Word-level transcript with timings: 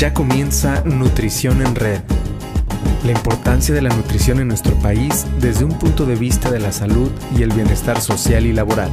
Ya 0.00 0.14
comienza 0.14 0.82
Nutrición 0.86 1.60
en 1.60 1.74
Red. 1.74 2.00
La 3.04 3.12
importancia 3.12 3.74
de 3.74 3.82
la 3.82 3.90
nutrición 3.90 4.40
en 4.40 4.48
nuestro 4.48 4.74
país 4.76 5.26
desde 5.42 5.66
un 5.66 5.78
punto 5.78 6.06
de 6.06 6.14
vista 6.14 6.50
de 6.50 6.58
la 6.58 6.72
salud 6.72 7.10
y 7.36 7.42
el 7.42 7.52
bienestar 7.52 8.00
social 8.00 8.46
y 8.46 8.54
laboral. 8.54 8.90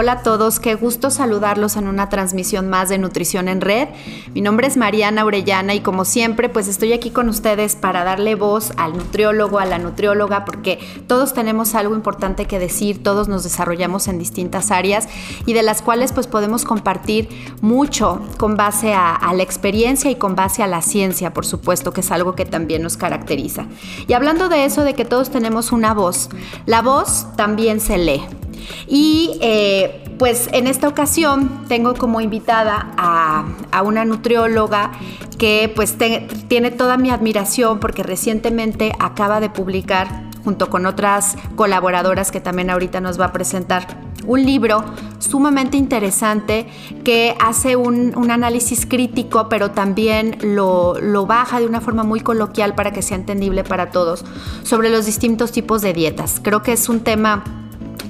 Hola 0.00 0.12
a 0.12 0.22
todos, 0.22 0.60
qué 0.60 0.76
gusto 0.76 1.10
saludarlos 1.10 1.76
en 1.76 1.86
una 1.86 2.08
transmisión 2.08 2.70
más 2.70 2.88
de 2.88 2.96
Nutrición 2.96 3.48
en 3.48 3.60
Red. 3.60 3.88
Mi 4.32 4.40
nombre 4.40 4.66
es 4.66 4.78
Mariana 4.78 5.26
Orellana 5.26 5.74
y 5.74 5.80
como 5.80 6.06
siempre 6.06 6.48
pues 6.48 6.68
estoy 6.68 6.94
aquí 6.94 7.10
con 7.10 7.28
ustedes 7.28 7.76
para 7.76 8.02
darle 8.02 8.34
voz 8.34 8.72
al 8.78 8.96
nutriólogo, 8.96 9.58
a 9.58 9.66
la 9.66 9.78
nutrióloga, 9.78 10.46
porque 10.46 10.78
todos 11.06 11.34
tenemos 11.34 11.74
algo 11.74 11.94
importante 11.94 12.46
que 12.46 12.58
decir, 12.58 13.02
todos 13.02 13.28
nos 13.28 13.42
desarrollamos 13.42 14.08
en 14.08 14.18
distintas 14.18 14.70
áreas 14.70 15.06
y 15.44 15.52
de 15.52 15.62
las 15.62 15.82
cuales 15.82 16.14
pues 16.14 16.26
podemos 16.26 16.64
compartir 16.64 17.28
mucho 17.60 18.22
con 18.38 18.56
base 18.56 18.94
a, 18.94 19.14
a 19.14 19.34
la 19.34 19.42
experiencia 19.42 20.10
y 20.10 20.14
con 20.14 20.34
base 20.34 20.62
a 20.62 20.66
la 20.66 20.80
ciencia, 20.80 21.34
por 21.34 21.44
supuesto, 21.44 21.92
que 21.92 22.00
es 22.00 22.10
algo 22.10 22.34
que 22.34 22.46
también 22.46 22.80
nos 22.80 22.96
caracteriza. 22.96 23.66
Y 24.08 24.14
hablando 24.14 24.48
de 24.48 24.64
eso, 24.64 24.82
de 24.82 24.94
que 24.94 25.04
todos 25.04 25.28
tenemos 25.28 25.72
una 25.72 25.92
voz, 25.92 26.30
la 26.64 26.80
voz 26.80 27.26
también 27.36 27.80
se 27.80 27.98
lee. 27.98 28.39
Y 28.86 29.38
eh, 29.40 30.04
pues 30.18 30.48
en 30.52 30.66
esta 30.66 30.86
ocasión 30.86 31.64
tengo 31.66 31.94
como 31.94 32.20
invitada 32.20 32.92
a, 32.96 33.82
una 33.82 34.04
nutrióloga 34.04 34.92
que 35.38 35.72
pues 35.74 35.96
tiene 36.48 36.70
toda 36.70 36.98
mi 36.98 37.10
admiración 37.10 37.80
porque 37.80 38.02
recientemente 38.02 38.92
acaba 38.98 39.40
de 39.40 39.48
publicar 39.48 40.28
junto 40.44 40.68
con 40.68 40.84
otras 40.84 41.36
colaboradoras 41.56 42.30
que 42.30 42.40
también 42.40 42.68
ahorita 42.70 43.00
nos 43.00 43.18
va 43.18 43.26
a 43.26 43.32
presentar 43.32 43.86
un 44.26 44.44
libro 44.44 44.84
sumamente 45.18 45.76
interesante 45.76 46.66
que 47.04 47.34
hace 47.40 47.76
un, 47.76 48.30
análisis 48.30 48.86
crítico, 48.86 49.48
pero 49.48 49.70
también 49.70 50.36
lo, 50.42 51.00
lo, 51.00 51.26
baja 51.26 51.60
de 51.60 51.66
una 51.66 51.80
forma 51.80 52.04
muy 52.04 52.20
coloquial 52.20 52.74
para 52.74 52.92
que 52.92 53.02
sea 53.02 53.16
entendible 53.16 53.64
para 53.64 53.90
todos 53.90 54.24
sobre 54.62 54.90
los 54.90 55.06
distintos 55.06 55.50
tipos 55.50 55.82
de 55.82 55.92
dietas. 55.92 56.40
Creo 56.42 56.62
que 56.62 56.72
es 56.72 56.88
un 56.88 57.00
tema 57.00 57.59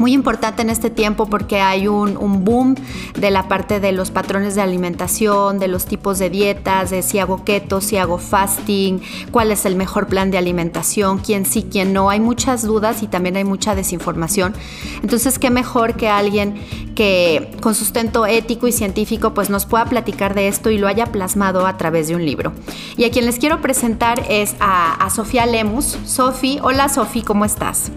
muy 0.01 0.15
importante 0.15 0.63
en 0.63 0.71
este 0.71 0.89
tiempo 0.89 1.27
porque 1.27 1.61
hay 1.61 1.87
un, 1.87 2.45
boom 2.45 2.75
de 3.19 3.31
la 3.31 3.49
parte 3.49 3.81
de 3.81 3.93
los 3.93 4.11
patrones 4.11 4.55
de 4.55 4.63
alimentación, 4.63 5.59
de 5.59 5.69
los 5.69 5.85
tipos 5.85 6.19
de 6.19 6.31
dietas, 6.31 6.89
de 6.89 7.03
si 7.03 7.19
hago 7.19 7.45
keto, 7.45 7.83
si 7.83 7.99
hago 7.99 8.17
fasting, 8.17 9.01
cuál 9.31 9.53
es 9.53 9.67
el 9.67 9.77
mejor 9.77 10.07
plan 10.07 10.31
de 10.31 10.39
alimentación, 10.39 11.19
quién 11.19 11.45
sí, 11.45 11.67
quién 11.71 11.93
no. 11.93 12.09
Hay 12.09 12.19
muchas 12.19 12.63
dudas 12.63 13.03
y 13.03 13.09
también 13.09 13.37
hay 13.37 13.45
mucha 13.45 13.75
desinformación. 13.75 14.55
Entonces, 15.03 15.39
qué 15.39 15.51
mejor 15.51 15.95
que 15.95 16.09
alguien 16.09 16.55
que 16.95 17.51
con 17.61 17.75
sustento 17.75 18.25
ético 18.25 18.69
y 18.69 18.73
científico 18.73 19.35
pues 19.35 19.51
nos 19.51 19.67
pueda 19.67 19.85
platicar 19.85 20.35
de 20.35 20.49
esto 20.49 20.71
y 20.71 20.79
lo 20.79 20.89
haya 20.89 21.07
plasmado 21.07 21.67
a 21.67 21.77
través 21.77 22.09
de 22.09 22.17
un 22.17 22.25
libro. 22.25 22.55
Y 22.97 23.05
a 23.05 23.11
quien 23.11 23.27
les 23.27 23.39
quiero 23.39 23.61
presentar 23.61 24.25
es 24.31 24.57
a, 24.61 24.95
a 24.95 25.11
Sofía 25.11 25.45
Lemus. 25.45 25.99
Sofi, 26.07 26.59
hola 26.63 26.89
Sofi, 26.89 27.21
¿cómo 27.21 27.45
estás? 27.45 27.93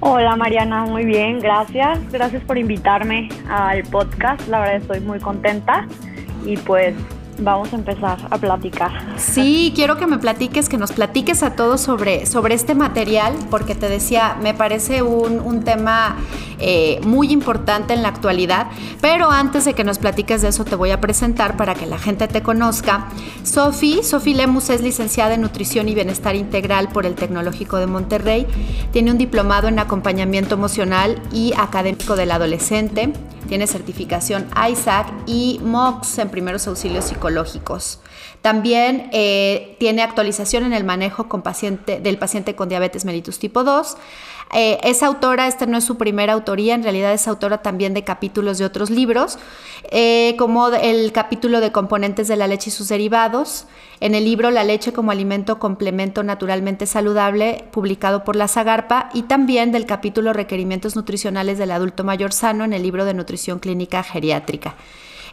Hola 0.00 0.36
Mariana, 0.36 0.84
muy 0.84 1.04
bien, 1.06 1.40
gracias. 1.40 1.98
Gracias 2.12 2.42
por 2.44 2.58
invitarme 2.58 3.28
al 3.48 3.82
podcast. 3.84 4.46
La 4.48 4.60
verdad 4.60 4.76
estoy 4.76 5.00
muy 5.00 5.18
contenta 5.20 5.86
y 6.44 6.56
pues 6.58 6.94
vamos 7.38 7.72
a 7.72 7.76
empezar 7.76 8.18
a 8.30 8.38
platicar. 8.38 8.92
Sí, 9.16 9.72
quiero 9.74 9.96
que 9.96 10.06
me 10.06 10.18
platiques, 10.18 10.68
que 10.68 10.78
nos 10.78 10.92
platiques 10.92 11.42
a 11.42 11.54
todos 11.54 11.80
sobre, 11.80 12.26
sobre 12.26 12.54
este 12.54 12.74
material, 12.74 13.34
porque 13.50 13.74
te 13.74 13.88
decía, 13.88 14.36
me 14.40 14.54
parece 14.54 15.02
un, 15.02 15.40
un 15.40 15.62
tema 15.62 16.16
eh, 16.58 17.00
muy 17.04 17.32
importante 17.32 17.92
en 17.92 18.02
la 18.02 18.08
actualidad, 18.08 18.68
pero 19.02 19.30
antes 19.30 19.66
de 19.66 19.74
que 19.74 19.84
nos 19.84 19.98
platiques 19.98 20.40
de 20.40 20.48
eso 20.48 20.64
te 20.64 20.74
voy 20.74 20.90
a 20.90 21.00
presentar 21.00 21.56
para 21.56 21.74
que 21.74 21.86
la 21.86 21.98
gente 21.98 22.28
te 22.28 22.42
conozca. 22.42 23.08
Sofi, 23.42 24.00
Sofi 24.02 24.32
Lemus 24.32 24.70
es 24.70 24.80
licenciada 24.80 25.34
en 25.34 25.42
Nutrición 25.42 25.88
y 25.88 25.94
Bienestar 25.94 26.34
Integral 26.34 26.88
por 26.88 27.04
el 27.04 27.14
Tecnológico 27.14 27.76
de 27.76 27.86
Monterrey, 27.86 28.46
tiene 28.92 29.10
un 29.10 29.18
diplomado 29.18 29.68
en 29.68 29.78
acompañamiento 29.78 30.54
emocional 30.54 31.20
y 31.30 31.52
académico 31.56 32.16
del 32.16 32.30
adolescente, 32.30 33.12
tiene 33.48 33.66
certificación 33.66 34.46
ISAC 34.70 35.06
y 35.26 35.60
MOX 35.62 36.18
en 36.18 36.30
primeros 36.30 36.66
auxilios 36.66 37.04
psicológicos. 37.04 37.25
También 38.42 39.08
eh, 39.12 39.76
tiene 39.80 40.02
actualización 40.02 40.64
en 40.64 40.72
el 40.72 40.84
manejo 40.84 41.28
del 41.86 42.18
paciente 42.18 42.54
con 42.54 42.68
diabetes 42.68 43.04
mellitus 43.04 43.38
tipo 43.38 43.64
2. 43.64 43.96
Eh, 44.54 44.78
es 44.84 45.02
autora, 45.02 45.48
esta 45.48 45.66
no 45.66 45.76
es 45.76 45.84
su 45.84 45.96
primera 45.96 46.32
autoría, 46.32 46.74
en 46.74 46.84
realidad 46.84 47.12
es 47.12 47.26
autora 47.26 47.62
también 47.62 47.94
de 47.94 48.04
capítulos 48.04 48.58
de 48.58 48.64
otros 48.64 48.90
libros, 48.90 49.38
eh, 49.90 50.36
como 50.38 50.68
el 50.68 51.10
capítulo 51.10 51.60
de 51.60 51.72
componentes 51.72 52.28
de 52.28 52.36
la 52.36 52.46
leche 52.46 52.70
y 52.70 52.72
sus 52.72 52.88
derivados, 52.88 53.66
en 53.98 54.14
el 54.14 54.24
libro 54.24 54.52
La 54.52 54.62
leche 54.62 54.92
como 54.92 55.10
alimento 55.10 55.58
complemento 55.58 56.22
naturalmente 56.22 56.86
saludable, 56.86 57.64
publicado 57.72 58.22
por 58.22 58.36
la 58.36 58.46
Zagarpa, 58.46 59.10
y 59.12 59.22
también 59.22 59.72
del 59.72 59.86
capítulo 59.86 60.32
Requerimientos 60.32 60.94
nutricionales 60.94 61.58
del 61.58 61.72
adulto 61.72 62.04
mayor 62.04 62.32
sano 62.32 62.64
en 62.64 62.72
el 62.72 62.82
libro 62.82 63.04
de 63.04 63.14
Nutrición 63.14 63.58
Clínica 63.58 64.04
Geriátrica. 64.04 64.76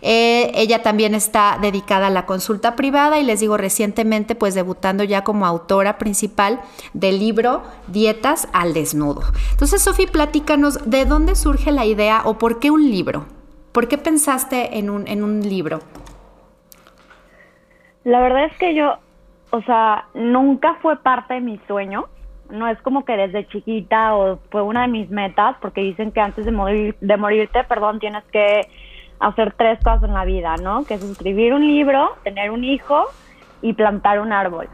Eh, 0.05 0.51
ella 0.55 0.81
también 0.83 1.15
está 1.15 1.57
dedicada 1.61 2.07
a 2.07 2.09
la 2.09 2.25
consulta 2.25 2.75
privada 2.75 3.19
y 3.19 3.23
les 3.23 3.39
digo 3.39 3.55
recientemente 3.55 4.35
pues 4.35 4.53
debutando 4.53 5.05
ya 5.05 5.23
como 5.23 5.45
autora 5.45 5.97
principal 5.97 6.59
del 6.93 7.19
libro 7.19 7.63
Dietas 7.87 8.49
al 8.51 8.73
desnudo. 8.73 9.21
Entonces 9.51 9.81
Sofi, 9.81 10.05
platícanos 10.05 10.89
de 10.89 11.05
dónde 11.05 11.35
surge 11.35 11.71
la 11.71 11.85
idea 11.85 12.21
o 12.25 12.37
por 12.37 12.59
qué 12.59 12.69
un 12.69 12.83
libro. 12.91 13.25
¿Por 13.71 13.87
qué 13.87 13.97
pensaste 13.97 14.77
en 14.77 14.89
un, 14.89 15.07
en 15.07 15.23
un 15.23 15.41
libro? 15.41 15.79
La 18.03 18.19
verdad 18.19 18.45
es 18.45 18.57
que 18.57 18.75
yo, 18.75 18.97
o 19.51 19.61
sea, 19.61 20.07
nunca 20.13 20.75
fue 20.81 20.97
parte 20.97 21.35
de 21.35 21.39
mi 21.39 21.59
sueño. 21.65 22.09
No 22.49 22.67
es 22.67 22.79
como 22.81 23.05
que 23.05 23.15
desde 23.15 23.47
chiquita 23.47 24.15
o 24.15 24.37
fue 24.51 24.61
una 24.61 24.81
de 24.81 24.89
mis 24.89 25.09
metas, 25.09 25.55
porque 25.61 25.81
dicen 25.81 26.11
que 26.11 26.19
antes 26.19 26.45
de 26.45 26.51
morir, 26.51 26.97
de 26.99 27.17
morirte, 27.17 27.63
perdón, 27.63 27.99
tienes 27.99 28.23
que 28.25 28.67
hacer 29.19 29.53
tres 29.57 29.79
cosas 29.83 30.03
en 30.03 30.13
la 30.13 30.25
vida, 30.25 30.55
¿no? 30.57 30.83
Que 30.85 30.95
es 30.95 31.03
escribir 31.03 31.53
un 31.53 31.65
libro, 31.65 32.15
tener 32.23 32.51
un 32.51 32.63
hijo 32.63 33.05
y 33.61 33.73
plantar 33.73 34.19
un 34.19 34.33
árbol. 34.33 34.67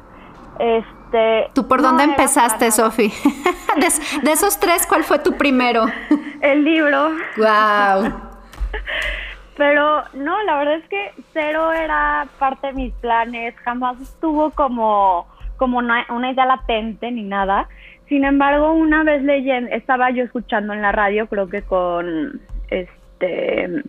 Este, 0.59 1.49
¿Tú 1.53 1.67
por 1.67 1.81
dónde 1.81 2.03
empezaste, 2.03 2.71
Sofi? 2.71 3.11
de, 4.23 4.31
esos 4.31 4.59
tres, 4.59 4.85
¿cuál 4.85 5.03
fue 5.03 5.19
tu 5.19 5.33
primero? 5.33 5.85
El 6.41 6.63
libro. 6.63 7.11
Wow. 7.37 8.13
Pero 9.57 10.03
no, 10.13 10.41
la 10.43 10.57
verdad 10.57 10.75
es 10.75 10.87
que 10.87 11.13
cero 11.33 11.71
era 11.73 12.27
parte 12.39 12.67
de 12.67 12.73
mis 12.73 12.93
planes, 12.95 13.55
jamás 13.63 13.99
estuvo 13.99 14.51
como, 14.51 15.27
como 15.57 15.79
una, 15.79 16.05
una 16.09 16.31
idea 16.31 16.45
latente 16.45 17.11
ni 17.11 17.23
nada. 17.23 17.67
Sin 18.07 18.23
embargo, 18.23 18.71
una 18.71 19.03
vez 19.03 19.21
leyendo, 19.21 19.69
estaba 19.71 20.11
yo 20.11 20.23
escuchando 20.23 20.73
en 20.73 20.81
la 20.81 20.91
radio, 20.91 21.27
creo 21.27 21.47
que 21.47 21.61
con 21.61 22.41
este 22.69 23.83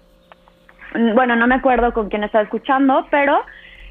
bueno, 1.15 1.37
no 1.37 1.47
me 1.47 1.57
acuerdo 1.57 1.93
con 1.93 2.09
quién 2.09 2.25
estaba 2.25 2.45
escuchando, 2.45 3.07
pero 3.11 3.41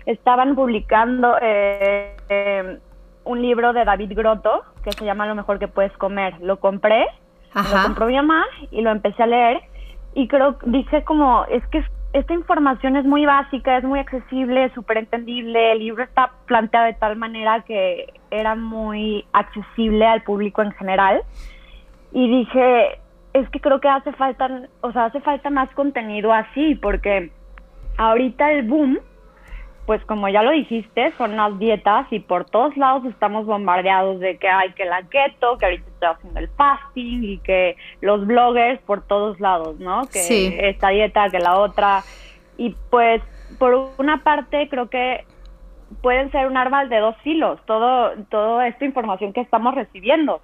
estaban 0.05 0.55
publicando 0.55 1.35
eh, 1.41 2.15
eh, 2.29 2.77
un 3.23 3.41
libro 3.41 3.73
de 3.73 3.85
David 3.85 4.13
Grotto 4.15 4.63
que 4.83 4.91
se 4.91 5.05
llama 5.05 5.27
Lo 5.27 5.35
mejor 5.35 5.59
que 5.59 5.67
puedes 5.67 5.95
comer. 5.97 6.35
Lo 6.41 6.59
compré, 6.59 7.05
lo 7.53 7.83
compró 7.83 8.07
mi 8.07 8.15
mamá 8.15 8.45
y 8.71 8.81
lo 8.81 8.91
empecé 8.91 9.23
a 9.23 9.27
leer. 9.27 9.61
Y 10.15 10.27
creo, 10.27 10.57
dije 10.65 11.03
como, 11.03 11.45
es 11.45 11.65
que 11.67 11.83
esta 12.13 12.33
información 12.33 12.95
es 12.95 13.05
muy 13.05 13.25
básica, 13.25 13.77
es 13.77 13.83
muy 13.83 13.99
accesible, 13.99 14.65
es 14.65 14.73
súper 14.73 14.97
entendible, 14.97 15.73
el 15.73 15.79
libro 15.79 16.03
está 16.03 16.31
planteado 16.47 16.87
de 16.87 16.93
tal 16.93 17.15
manera 17.15 17.61
que 17.61 18.11
era 18.31 18.55
muy 18.55 19.25
accesible 19.33 20.07
al 20.07 20.23
público 20.23 20.63
en 20.63 20.71
general 20.71 21.21
y 22.11 22.27
dije, 22.27 22.99
es 23.33 23.49
que 23.49 23.59
creo 23.59 23.79
que 23.79 23.87
hace 23.87 24.11
falta, 24.13 24.49
o 24.81 24.91
sea, 24.91 25.05
hace 25.05 25.21
falta 25.21 25.49
más 25.49 25.69
contenido 25.71 26.33
así, 26.33 26.75
porque 26.75 27.31
ahorita 27.97 28.51
el 28.51 28.67
boom, 28.67 28.99
pues 29.85 30.03
como 30.05 30.29
ya 30.29 30.43
lo 30.43 30.51
dijiste, 30.51 31.13
son 31.17 31.35
las 31.35 31.57
dietas 31.59 32.07
y 32.11 32.19
por 32.19 32.45
todos 32.45 32.75
lados 32.77 33.05
estamos 33.05 33.45
bombardeados 33.45 34.19
de 34.19 34.37
que 34.37 34.47
hay 34.47 34.71
que 34.73 34.85
la 34.85 35.03
keto, 35.03 35.57
que 35.57 35.65
ahorita 35.65 35.89
estoy 35.89 36.09
haciendo 36.09 36.39
el 36.39 36.49
fasting 36.49 37.23
y 37.23 37.37
que 37.39 37.75
los 38.01 38.25
bloggers 38.25 38.79
por 38.81 39.01
todos 39.05 39.39
lados, 39.39 39.79
¿no? 39.79 40.07
Que 40.07 40.69
esta 40.69 40.89
dieta, 40.89 41.29
que 41.29 41.39
la 41.39 41.57
otra. 41.57 42.03
Y 42.57 42.75
pues 42.89 43.21
por 43.57 43.91
una 43.97 44.23
parte 44.23 44.69
creo 44.69 44.89
que 44.89 45.25
pueden 46.01 46.31
ser 46.31 46.47
un 46.47 46.57
árbol 46.57 46.87
de 46.89 46.99
dos 46.99 47.15
filos, 47.23 47.59
todo, 47.65 48.11
toda 48.29 48.67
esta 48.67 48.85
información 48.85 49.33
que 49.33 49.41
estamos 49.41 49.73
recibiendo. 49.73 50.41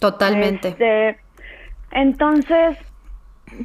Totalmente. 0.00 0.68
Este, 0.68 1.18
entonces, 1.96 2.76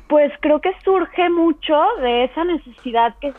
pues 0.08 0.32
creo 0.40 0.62
que 0.62 0.72
surge 0.86 1.30
mucho 1.30 1.78
de 2.02 2.24
esa 2.24 2.46
necesidad 2.46 3.14
que, 3.20 3.34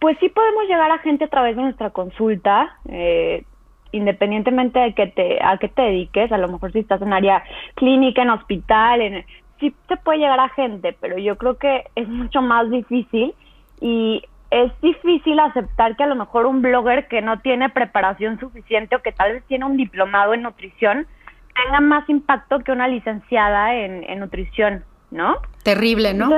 pues 0.00 0.16
sí 0.18 0.30
podemos 0.30 0.64
llegar 0.64 0.90
a 0.90 0.98
gente 0.98 1.24
a 1.24 1.28
través 1.28 1.56
de 1.56 1.62
nuestra 1.62 1.90
consulta. 1.90 2.74
Eh, 2.88 3.44
independientemente 3.90 4.78
de 4.78 4.94
que 4.94 5.06
te, 5.06 5.42
a 5.42 5.56
qué 5.56 5.68
te 5.68 5.80
dediques, 5.80 6.30
a 6.30 6.36
lo 6.36 6.48
mejor 6.48 6.72
si 6.72 6.80
estás 6.80 7.00
en 7.00 7.12
área 7.12 7.42
clínica, 7.74 8.20
en 8.20 8.30
hospital, 8.30 9.00
en, 9.00 9.24
sí 9.60 9.74
te 9.86 9.96
puede 9.96 10.18
llegar 10.18 10.40
a 10.40 10.50
gente, 10.50 10.96
pero 11.00 11.18
yo 11.18 11.36
creo 11.36 11.56
que 11.56 11.84
es 11.94 12.06
mucho 12.06 12.42
más 12.42 12.70
difícil 12.70 13.34
y 13.80 14.22
es 14.50 14.72
difícil 14.80 15.38
aceptar 15.40 15.96
que 15.96 16.04
a 16.04 16.06
lo 16.06 16.16
mejor 16.16 16.46
un 16.46 16.62
blogger 16.62 17.08
que 17.08 17.22
no 17.22 17.40
tiene 17.40 17.68
preparación 17.70 18.38
suficiente 18.40 18.96
o 18.96 19.02
que 19.02 19.12
tal 19.12 19.32
vez 19.32 19.44
tiene 19.44 19.64
un 19.64 19.76
diplomado 19.76 20.34
en 20.34 20.42
nutrición 20.42 21.06
tenga 21.64 21.80
más 21.80 22.08
impacto 22.08 22.60
que 22.60 22.72
una 22.72 22.88
licenciada 22.88 23.74
en, 23.74 24.18
nutrición, 24.18 24.84
¿no? 25.10 25.36
Terrible, 25.62 26.14
¿no? 26.14 26.28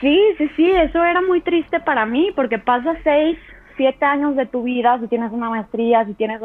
sí, 0.00 0.20
sí, 0.38 0.50
sí, 0.56 0.70
eso 0.70 1.02
era 1.04 1.20
muy 1.22 1.40
triste 1.40 1.80
para 1.80 2.06
mí 2.06 2.30
porque 2.36 2.58
pasas 2.58 2.96
seis, 3.02 3.38
siete 3.76 4.04
años 4.04 4.36
de 4.36 4.46
tu 4.46 4.62
vida, 4.62 4.98
si 5.00 5.08
tienes 5.08 5.32
una 5.32 5.50
maestría, 5.50 6.04
si 6.04 6.14
tienes 6.14 6.40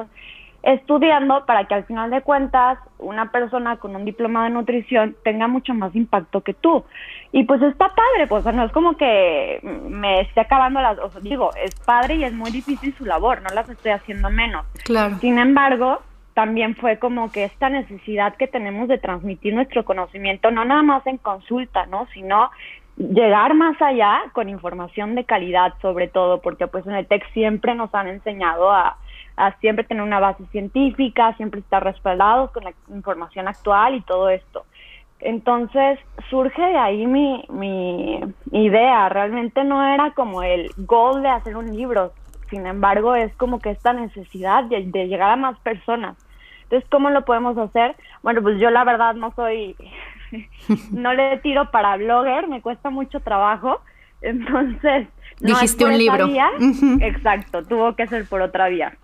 estudiando 0.64 1.46
para 1.46 1.66
que 1.66 1.76
al 1.76 1.86
final 1.86 2.10
de 2.10 2.22
cuentas 2.22 2.80
una 2.98 3.32
persona 3.32 3.78
con 3.78 3.96
un 3.96 4.06
diploma 4.06 4.44
de 4.44 4.50
nutrición 4.50 5.16
tenga 5.24 5.48
mucho 5.48 5.74
más 5.74 5.96
impacto 5.96 6.42
que 6.42 6.54
tú. 6.54 6.84
Y 7.32 7.44
pues 7.44 7.62
está 7.62 7.90
padre, 7.90 8.28
pues 8.28 8.44
no 8.46 8.66
es 8.66 8.72
como 8.72 8.98
que 8.98 9.60
me 9.64 10.22
esté 10.22 10.42
acabando 10.42 10.82
las, 10.82 10.98
o 11.00 11.10
digo, 11.22 11.52
es 11.56 11.74
padre 11.86 12.16
y 12.16 12.24
es 12.24 12.34
muy 12.34 12.52
difícil 12.52 12.94
su 12.98 13.06
labor, 13.06 13.42
no 13.42 13.50
las 13.54 13.70
estoy 13.70 13.92
haciendo 13.92 14.30
menos. 14.30 14.66
Claro. 14.84 15.18
Sin 15.20 15.38
embargo, 15.38 16.02
también 16.38 16.76
fue 16.76 17.00
como 17.00 17.32
que 17.32 17.46
esta 17.46 17.68
necesidad 17.68 18.36
que 18.36 18.46
tenemos 18.46 18.88
de 18.88 19.00
transmitir 19.00 19.56
nuestro 19.56 19.84
conocimiento, 19.84 20.52
no 20.52 20.66
nada 20.66 20.84
más 20.84 21.08
en 21.08 21.18
consulta, 21.18 21.88
¿no? 21.88 22.06
Sino 22.14 22.52
llegar 22.96 23.56
más 23.56 23.82
allá 23.82 24.22
con 24.34 24.48
información 24.48 25.16
de 25.16 25.24
calidad 25.24 25.74
sobre 25.82 26.08
todo, 26.08 26.40
porque 26.40 26.68
pues 26.68 26.86
en 26.86 26.94
el 26.94 27.08
TEC 27.08 27.28
siempre 27.34 27.74
nos 27.74 27.92
han 27.96 28.08
enseñado 28.08 28.70
a, 28.72 28.98
siempre 29.62 29.84
tener 29.84 30.04
una 30.04 30.20
base 30.20 30.46
científica, 30.52 31.34
siempre 31.38 31.62
estar 31.62 31.84
respaldados 31.84 32.52
con 32.52 32.66
la 32.66 32.74
información 32.90 33.48
actual 33.48 33.96
y 33.96 34.02
todo 34.02 34.30
esto. 34.30 34.64
Entonces 35.20 35.98
surge 36.30 36.62
de 36.62 36.78
ahí 36.78 37.08
mi, 37.08 37.46
mi 37.50 38.22
idea, 38.52 39.10
realmente 39.10 39.64
no 39.64 39.84
era 39.84 40.12
como 40.12 40.44
el 40.44 40.70
goal 40.78 41.24
de 41.24 41.30
hacer 41.30 41.58
un 41.58 41.76
libro, 41.76 42.12
sin 42.52 42.68
embargo 42.68 43.16
es 43.16 43.36
como 43.38 43.58
que 43.58 43.72
esta 43.72 43.92
necesidad 43.92 44.66
de, 44.66 44.84
de 44.84 45.08
llegar 45.08 45.32
a 45.32 45.36
más 45.36 45.58
personas. 45.62 46.16
Entonces, 46.68 46.90
¿cómo 46.90 47.10
lo 47.10 47.24
podemos 47.24 47.58
hacer? 47.58 47.96
Bueno, 48.24 48.42
pues 48.42 48.60
yo 48.60 48.70
la 48.70 48.84
verdad 48.84 49.16
no 49.16 49.34
soy 49.36 49.76
no 50.92 51.14
le 51.14 51.38
tiro 51.38 51.72
para 51.72 51.96
blogger, 51.98 52.48
me 52.48 52.62
cuesta 52.62 52.90
mucho 52.90 53.20
trabajo. 53.22 53.82
Entonces, 54.22 55.08
dijiste 55.40 55.86
un 55.86 55.98
libro. 55.98 56.28
Exacto, 57.02 57.64
tuvo 57.64 57.96
que 57.96 58.08
ser 58.08 58.28
por 58.28 58.42
otra 58.42 58.68
vía. 58.68 58.98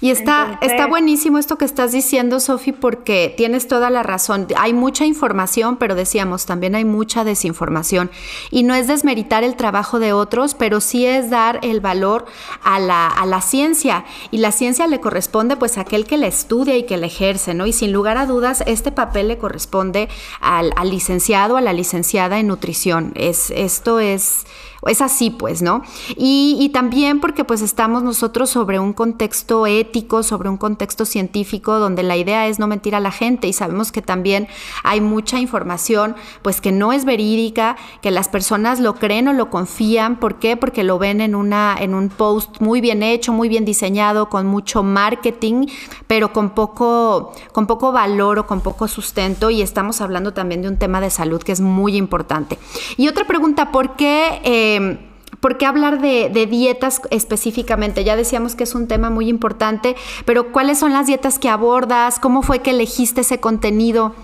Y 0.00 0.10
está, 0.10 0.58
está 0.62 0.86
buenísimo 0.86 1.38
esto 1.38 1.58
que 1.58 1.64
estás 1.64 1.92
diciendo, 1.92 2.40
Sofi, 2.40 2.72
porque 2.72 3.34
tienes 3.36 3.68
toda 3.68 3.90
la 3.90 4.02
razón. 4.02 4.46
Hay 4.56 4.72
mucha 4.72 5.04
información, 5.04 5.76
pero 5.76 5.94
decíamos, 5.94 6.46
también 6.46 6.74
hay 6.74 6.84
mucha 6.84 7.24
desinformación. 7.24 8.10
Y 8.50 8.62
no 8.62 8.74
es 8.74 8.86
desmeritar 8.86 9.44
el 9.44 9.56
trabajo 9.56 9.98
de 9.98 10.12
otros, 10.12 10.54
pero 10.54 10.80
sí 10.80 11.06
es 11.06 11.30
dar 11.30 11.60
el 11.62 11.80
valor 11.80 12.26
a 12.62 12.78
la, 12.78 13.06
a 13.06 13.26
la 13.26 13.40
ciencia. 13.40 14.04
Y 14.30 14.38
la 14.38 14.52
ciencia 14.52 14.86
le 14.86 15.00
corresponde 15.00 15.56
pues 15.56 15.78
a 15.78 15.82
aquel 15.82 16.06
que 16.06 16.16
la 16.16 16.26
estudia 16.26 16.76
y 16.76 16.84
que 16.84 16.96
la 16.96 17.06
ejerce, 17.06 17.54
¿no? 17.54 17.66
Y 17.66 17.72
sin 17.72 17.92
lugar 17.92 18.18
a 18.18 18.26
dudas, 18.26 18.62
este 18.66 18.92
papel 18.92 19.28
le 19.28 19.38
corresponde 19.38 20.08
al, 20.40 20.72
al 20.76 20.90
licenciado, 20.90 21.56
a 21.56 21.60
la 21.60 21.72
licenciada 21.72 22.38
en 22.38 22.48
nutrición. 22.48 23.12
Es, 23.14 23.50
esto 23.50 24.00
es 24.00 24.44
es 24.86 25.02
así, 25.02 25.30
pues, 25.30 25.62
¿no? 25.62 25.82
Y, 26.16 26.70
también 26.72 27.20
porque 27.20 27.44
pues 27.44 27.62
estamos 27.62 28.02
nosotros 28.02 28.50
sobre 28.50 28.78
un 28.78 28.92
contexto 28.92 29.66
ético, 29.68 30.22
sobre 30.22 30.48
un 30.48 30.56
contexto 30.56 31.04
científico, 31.04 31.78
donde 31.78 32.02
la 32.02 32.16
idea 32.16 32.46
es 32.46 32.58
no 32.58 32.66
mentir 32.66 32.94
a 32.94 33.00
la 33.00 33.12
gente 33.12 33.46
y 33.46 33.52
sabemos 33.52 33.92
que 33.92 34.02
también 34.02 34.48
hay 34.82 35.00
mucha 35.00 35.38
información 35.38 36.16
pues 36.42 36.60
que 36.60 36.72
no 36.72 36.92
es 36.92 37.04
verídica, 37.04 37.76
que 38.02 38.10
las 38.10 38.28
personas 38.28 38.80
lo 38.80 38.94
creen 38.94 39.28
o 39.28 39.32
lo 39.32 39.50
confían. 39.50 40.18
¿Por 40.18 40.38
qué? 40.38 40.56
Porque 40.56 40.84
lo 40.84 40.98
ven 40.98 41.20
en, 41.20 41.34
una, 41.34 41.76
en 41.78 41.94
un 41.94 42.08
post 42.08 42.60
muy 42.60 42.80
bien 42.80 43.02
hecho, 43.02 43.32
muy 43.32 43.48
bien 43.48 43.64
diseñado, 43.64 44.28
con 44.28 44.46
mucho 44.46 44.82
marketing, 44.82 45.66
pero 46.06 46.32
con 46.32 46.50
poco, 46.50 47.32
con 47.52 47.66
poco 47.66 47.92
valor 47.92 48.38
o 48.38 48.46
con 48.46 48.60
poco 48.60 48.88
sustento. 48.88 49.50
Y 49.50 49.62
estamos 49.62 50.00
hablando 50.00 50.32
también 50.32 50.62
de 50.62 50.68
un 50.68 50.78
tema 50.78 51.00
de 51.00 51.10
salud 51.10 51.42
que 51.42 51.52
es 51.52 51.60
muy 51.60 51.96
importante. 51.96 52.58
Y 52.96 53.08
otra 53.08 53.26
pregunta, 53.26 53.70
¿por 53.70 53.96
qué... 53.96 54.40
Eh, 54.44 55.04
¿Por 55.40 55.56
qué 55.56 55.66
hablar 55.66 56.00
de, 56.00 56.46
dietas 56.46 57.00
específicamente? 57.10 58.02
Ya 58.04 58.16
decíamos 58.16 58.56
que 58.56 58.64
es 58.64 58.74
un 58.74 58.88
tema 58.88 59.10
muy 59.10 59.28
importante, 59.28 59.94
pero 60.24 60.52
¿cuáles 60.52 60.78
son 60.78 60.92
las 60.92 61.06
dietas 61.06 61.38
que 61.38 61.48
abordas? 61.48 62.18
¿Cómo 62.18 62.42
fue 62.42 62.60
que 62.60 62.70
elegiste 62.70 63.20
ese 63.20 63.40
contenido? 63.40 64.14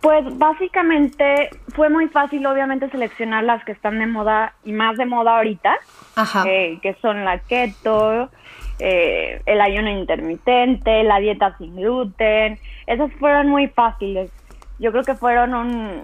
Pues 0.00 0.24
básicamente 0.38 1.50
fue 1.74 1.90
muy 1.90 2.08
fácil, 2.08 2.46
obviamente, 2.46 2.88
seleccionar 2.88 3.44
las 3.44 3.62
que 3.64 3.72
están 3.72 3.98
de 3.98 4.06
moda 4.06 4.54
y 4.64 4.72
más 4.72 4.96
de 4.96 5.04
moda 5.04 5.36
ahorita, 5.36 5.76
eh, 6.46 6.78
que 6.80 6.94
son 7.02 7.26
la 7.26 7.38
keto, 7.38 8.30
eh, 8.78 9.42
el 9.44 9.60
ayuno 9.60 9.90
intermitente, 9.90 11.02
la 11.02 11.18
dieta 11.18 11.54
sin 11.58 11.76
gluten. 11.76 12.58
Esas 12.86 13.12
fueron 13.20 13.48
muy 13.48 13.68
fáciles 13.68 14.30
yo 14.80 14.92
creo 14.92 15.04
que 15.04 15.14
fueron 15.14 15.54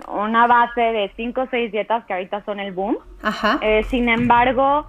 una 0.06 0.46
base 0.46 0.80
de 0.80 1.10
cinco 1.16 1.42
o 1.42 1.46
seis 1.50 1.72
dietas 1.72 2.04
que 2.04 2.12
ahorita 2.12 2.44
son 2.44 2.60
el 2.60 2.72
boom. 2.72 2.98
Ajá. 3.22 3.58
Eh, 3.62 3.84
sin 3.88 4.10
embargo, 4.10 4.86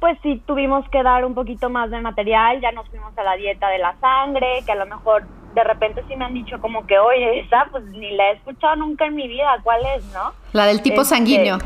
pues 0.00 0.18
sí 0.22 0.42
tuvimos 0.46 0.88
que 0.88 1.02
dar 1.02 1.26
un 1.26 1.34
poquito 1.34 1.68
más 1.68 1.90
de 1.90 2.00
material, 2.00 2.58
ya 2.62 2.72
nos 2.72 2.88
fuimos 2.88 3.16
a 3.18 3.22
la 3.22 3.36
dieta 3.36 3.68
de 3.68 3.78
la 3.78 3.94
sangre, 4.00 4.62
que 4.64 4.72
a 4.72 4.76
lo 4.76 4.86
mejor 4.86 5.26
de 5.54 5.62
repente 5.62 6.02
sí 6.08 6.16
me 6.16 6.24
han 6.24 6.32
dicho 6.32 6.58
como 6.60 6.86
que, 6.86 6.98
oye, 6.98 7.40
esa 7.40 7.66
pues 7.70 7.84
ni 7.84 8.12
la 8.12 8.30
he 8.30 8.32
escuchado 8.36 8.76
nunca 8.76 9.04
en 9.04 9.14
mi 9.14 9.28
vida, 9.28 9.58
¿cuál 9.62 9.80
es, 9.94 10.04
no? 10.14 10.32
La 10.54 10.64
del 10.64 10.80
tipo 10.80 11.02
este, 11.02 11.16
sanguíneo. 11.16 11.58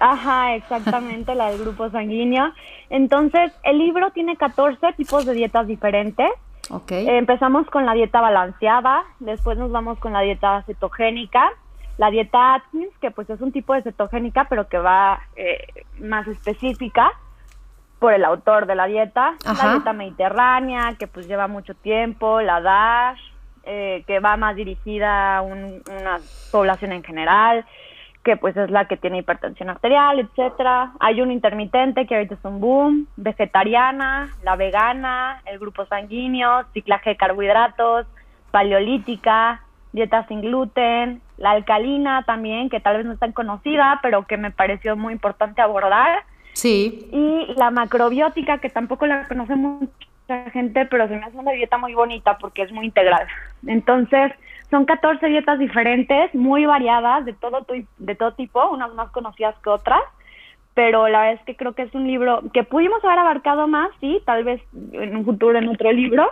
Ajá, 0.00 0.54
exactamente, 0.54 1.34
la 1.34 1.50
del 1.50 1.60
grupo 1.60 1.88
sanguíneo. 1.88 2.52
Entonces, 2.90 3.52
el 3.62 3.78
libro 3.78 4.10
tiene 4.10 4.36
14 4.36 4.92
tipos 4.98 5.24
de 5.24 5.32
dietas 5.32 5.66
diferentes 5.66 6.28
empezamos 6.88 7.66
con 7.68 7.86
la 7.86 7.94
dieta 7.94 8.20
balanceada, 8.20 9.04
después 9.18 9.58
nos 9.58 9.70
vamos 9.70 9.98
con 9.98 10.12
la 10.12 10.20
dieta 10.20 10.62
cetogénica, 10.62 11.50
la 11.98 12.10
dieta 12.10 12.54
Atkins, 12.54 12.96
que 13.00 13.10
pues 13.10 13.28
es 13.28 13.40
un 13.40 13.52
tipo 13.52 13.74
de 13.74 13.82
cetogénica, 13.82 14.46
pero 14.48 14.68
que 14.68 14.78
va 14.78 15.20
eh, 15.36 15.84
más 15.98 16.26
específica 16.28 17.10
por 17.98 18.14
el 18.14 18.24
autor 18.24 18.66
de 18.66 18.74
la 18.74 18.86
dieta, 18.86 19.34
la 19.44 19.72
dieta 19.72 19.92
mediterránea, 19.92 20.94
que 20.98 21.06
pues 21.06 21.28
lleva 21.28 21.46
mucho 21.48 21.74
tiempo, 21.74 22.40
la 22.40 22.60
DASH, 22.60 23.20
eh, 23.64 24.04
que 24.06 24.20
va 24.20 24.38
más 24.38 24.56
dirigida 24.56 25.36
a 25.36 25.42
una 25.42 26.18
población 26.50 26.92
en 26.92 27.04
general, 27.04 27.66
que 28.22 28.36
pues 28.36 28.56
es 28.56 28.70
la 28.70 28.86
que 28.86 28.96
tiene 28.96 29.18
hipertensión 29.18 29.70
arterial, 29.70 30.18
etcétera. 30.18 30.92
Hay 31.00 31.20
un 31.22 31.32
intermitente 31.32 32.06
que 32.06 32.16
ahorita 32.16 32.34
es 32.34 32.44
un 32.44 32.60
boom, 32.60 33.06
vegetariana, 33.16 34.30
la 34.42 34.56
vegana, 34.56 35.40
el 35.46 35.58
grupo 35.58 35.86
sanguíneo, 35.86 36.64
ciclaje 36.72 37.10
de 37.10 37.16
carbohidratos, 37.16 38.06
paleolítica, 38.50 39.62
dieta 39.92 40.26
sin 40.28 40.42
gluten, 40.42 41.22
la 41.38 41.52
alcalina 41.52 42.22
también, 42.24 42.68
que 42.68 42.80
tal 42.80 42.98
vez 42.98 43.06
no 43.06 43.12
es 43.12 43.18
tan 43.18 43.32
conocida, 43.32 43.98
pero 44.02 44.26
que 44.26 44.36
me 44.36 44.50
pareció 44.50 44.96
muy 44.96 45.14
importante 45.14 45.62
abordar. 45.62 46.24
Sí. 46.52 47.08
Y 47.12 47.54
la 47.56 47.70
macrobiótica, 47.70 48.58
que 48.58 48.68
tampoco 48.68 49.06
la 49.06 49.26
conoce 49.28 49.56
mucha 49.56 50.50
gente, 50.52 50.84
pero 50.86 51.08
se 51.08 51.16
me 51.16 51.24
hace 51.24 51.38
una 51.38 51.52
dieta 51.52 51.78
muy 51.78 51.94
bonita 51.94 52.36
porque 52.38 52.62
es 52.62 52.72
muy 52.72 52.86
integral. 52.86 53.26
Entonces, 53.66 54.32
son 54.70 54.84
14 54.84 55.26
dietas 55.26 55.58
diferentes, 55.58 56.34
muy 56.34 56.64
variadas, 56.64 57.24
de 57.24 57.32
todo, 57.32 57.66
de 57.98 58.14
todo 58.14 58.32
tipo, 58.34 58.70
unas 58.70 58.94
más 58.94 59.10
conocidas 59.10 59.56
que 59.62 59.70
otras, 59.70 60.00
pero 60.74 61.08
la 61.08 61.22
verdad 61.22 61.34
es 61.40 61.46
que 61.46 61.56
creo 61.56 61.74
que 61.74 61.82
es 61.82 61.94
un 61.94 62.06
libro 62.06 62.42
que 62.54 62.62
pudimos 62.62 63.04
haber 63.04 63.18
abarcado 63.18 63.66
más, 63.66 63.90
sí, 64.00 64.22
tal 64.24 64.44
vez 64.44 64.62
en 64.92 65.16
un 65.16 65.24
futuro 65.24 65.58
en 65.58 65.68
otro 65.68 65.90
libro, 65.92 66.28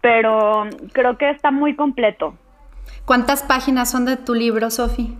pero 0.00 0.64
creo 0.92 1.18
que 1.18 1.30
está 1.30 1.50
muy 1.50 1.76
completo. 1.76 2.34
¿Cuántas 3.04 3.42
páginas 3.42 3.90
son 3.90 4.06
de 4.06 4.16
tu 4.16 4.34
libro, 4.34 4.70
Sofi? 4.70 5.14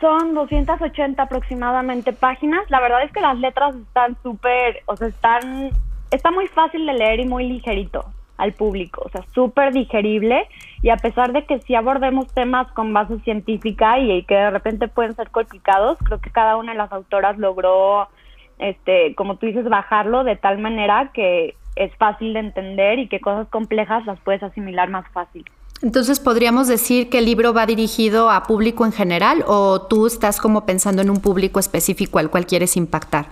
Son 0.00 0.34
280 0.34 1.22
aproximadamente 1.22 2.12
páginas. 2.12 2.68
La 2.68 2.80
verdad 2.80 3.04
es 3.04 3.12
que 3.12 3.20
las 3.20 3.38
letras 3.38 3.74
están 3.76 4.16
súper, 4.22 4.82
o 4.86 4.96
sea, 4.96 5.08
están, 5.08 5.70
está 6.10 6.30
muy 6.30 6.48
fácil 6.48 6.84
de 6.86 6.94
leer 6.94 7.20
y 7.20 7.26
muy 7.26 7.46
ligerito 7.46 8.04
al 8.36 8.52
público, 8.52 9.02
o 9.04 9.08
sea, 9.10 9.24
súper 9.32 9.72
digerible 9.72 10.46
y 10.82 10.90
a 10.90 10.96
pesar 10.96 11.32
de 11.32 11.44
que 11.44 11.60
sí 11.60 11.74
abordemos 11.74 12.26
temas 12.34 12.70
con 12.72 12.92
base 12.92 13.18
científica 13.20 13.98
y, 13.98 14.24
que 14.24 14.34
de 14.34 14.50
repente 14.50 14.88
pueden 14.88 15.14
ser 15.14 15.30
complicados, 15.30 15.98
creo 16.04 16.20
que 16.20 16.30
cada 16.30 16.56
una 16.56 16.72
de 16.72 16.78
las 16.78 16.92
autoras 16.92 17.38
logró, 17.38 18.08
este, 18.58 19.14
como 19.14 19.36
tú 19.36 19.46
dices, 19.46 19.68
bajarlo 19.68 20.24
de 20.24 20.36
tal 20.36 20.58
manera 20.58 21.10
que 21.14 21.54
es 21.76 21.94
fácil 21.96 22.34
de 22.34 22.40
entender 22.40 22.98
y 22.98 23.08
que 23.08 23.20
cosas 23.20 23.48
complejas 23.48 24.04
las 24.06 24.18
puedes 24.20 24.42
asimilar 24.42 24.90
más 24.90 25.06
fácil. 25.12 25.44
Entonces, 25.82 26.18
¿podríamos 26.18 26.68
decir 26.68 27.10
que 27.10 27.18
el 27.18 27.26
libro 27.26 27.52
va 27.52 27.66
dirigido 27.66 28.30
a 28.30 28.44
público 28.44 28.84
en 28.84 28.92
general 28.92 29.44
o 29.46 29.82
tú 29.82 30.06
estás 30.06 30.40
como 30.40 30.64
pensando 30.64 31.02
en 31.02 31.10
un 31.10 31.20
público 31.20 31.60
específico 31.60 32.18
al 32.18 32.30
cual 32.30 32.46
quieres 32.46 32.76
impactar? 32.76 33.26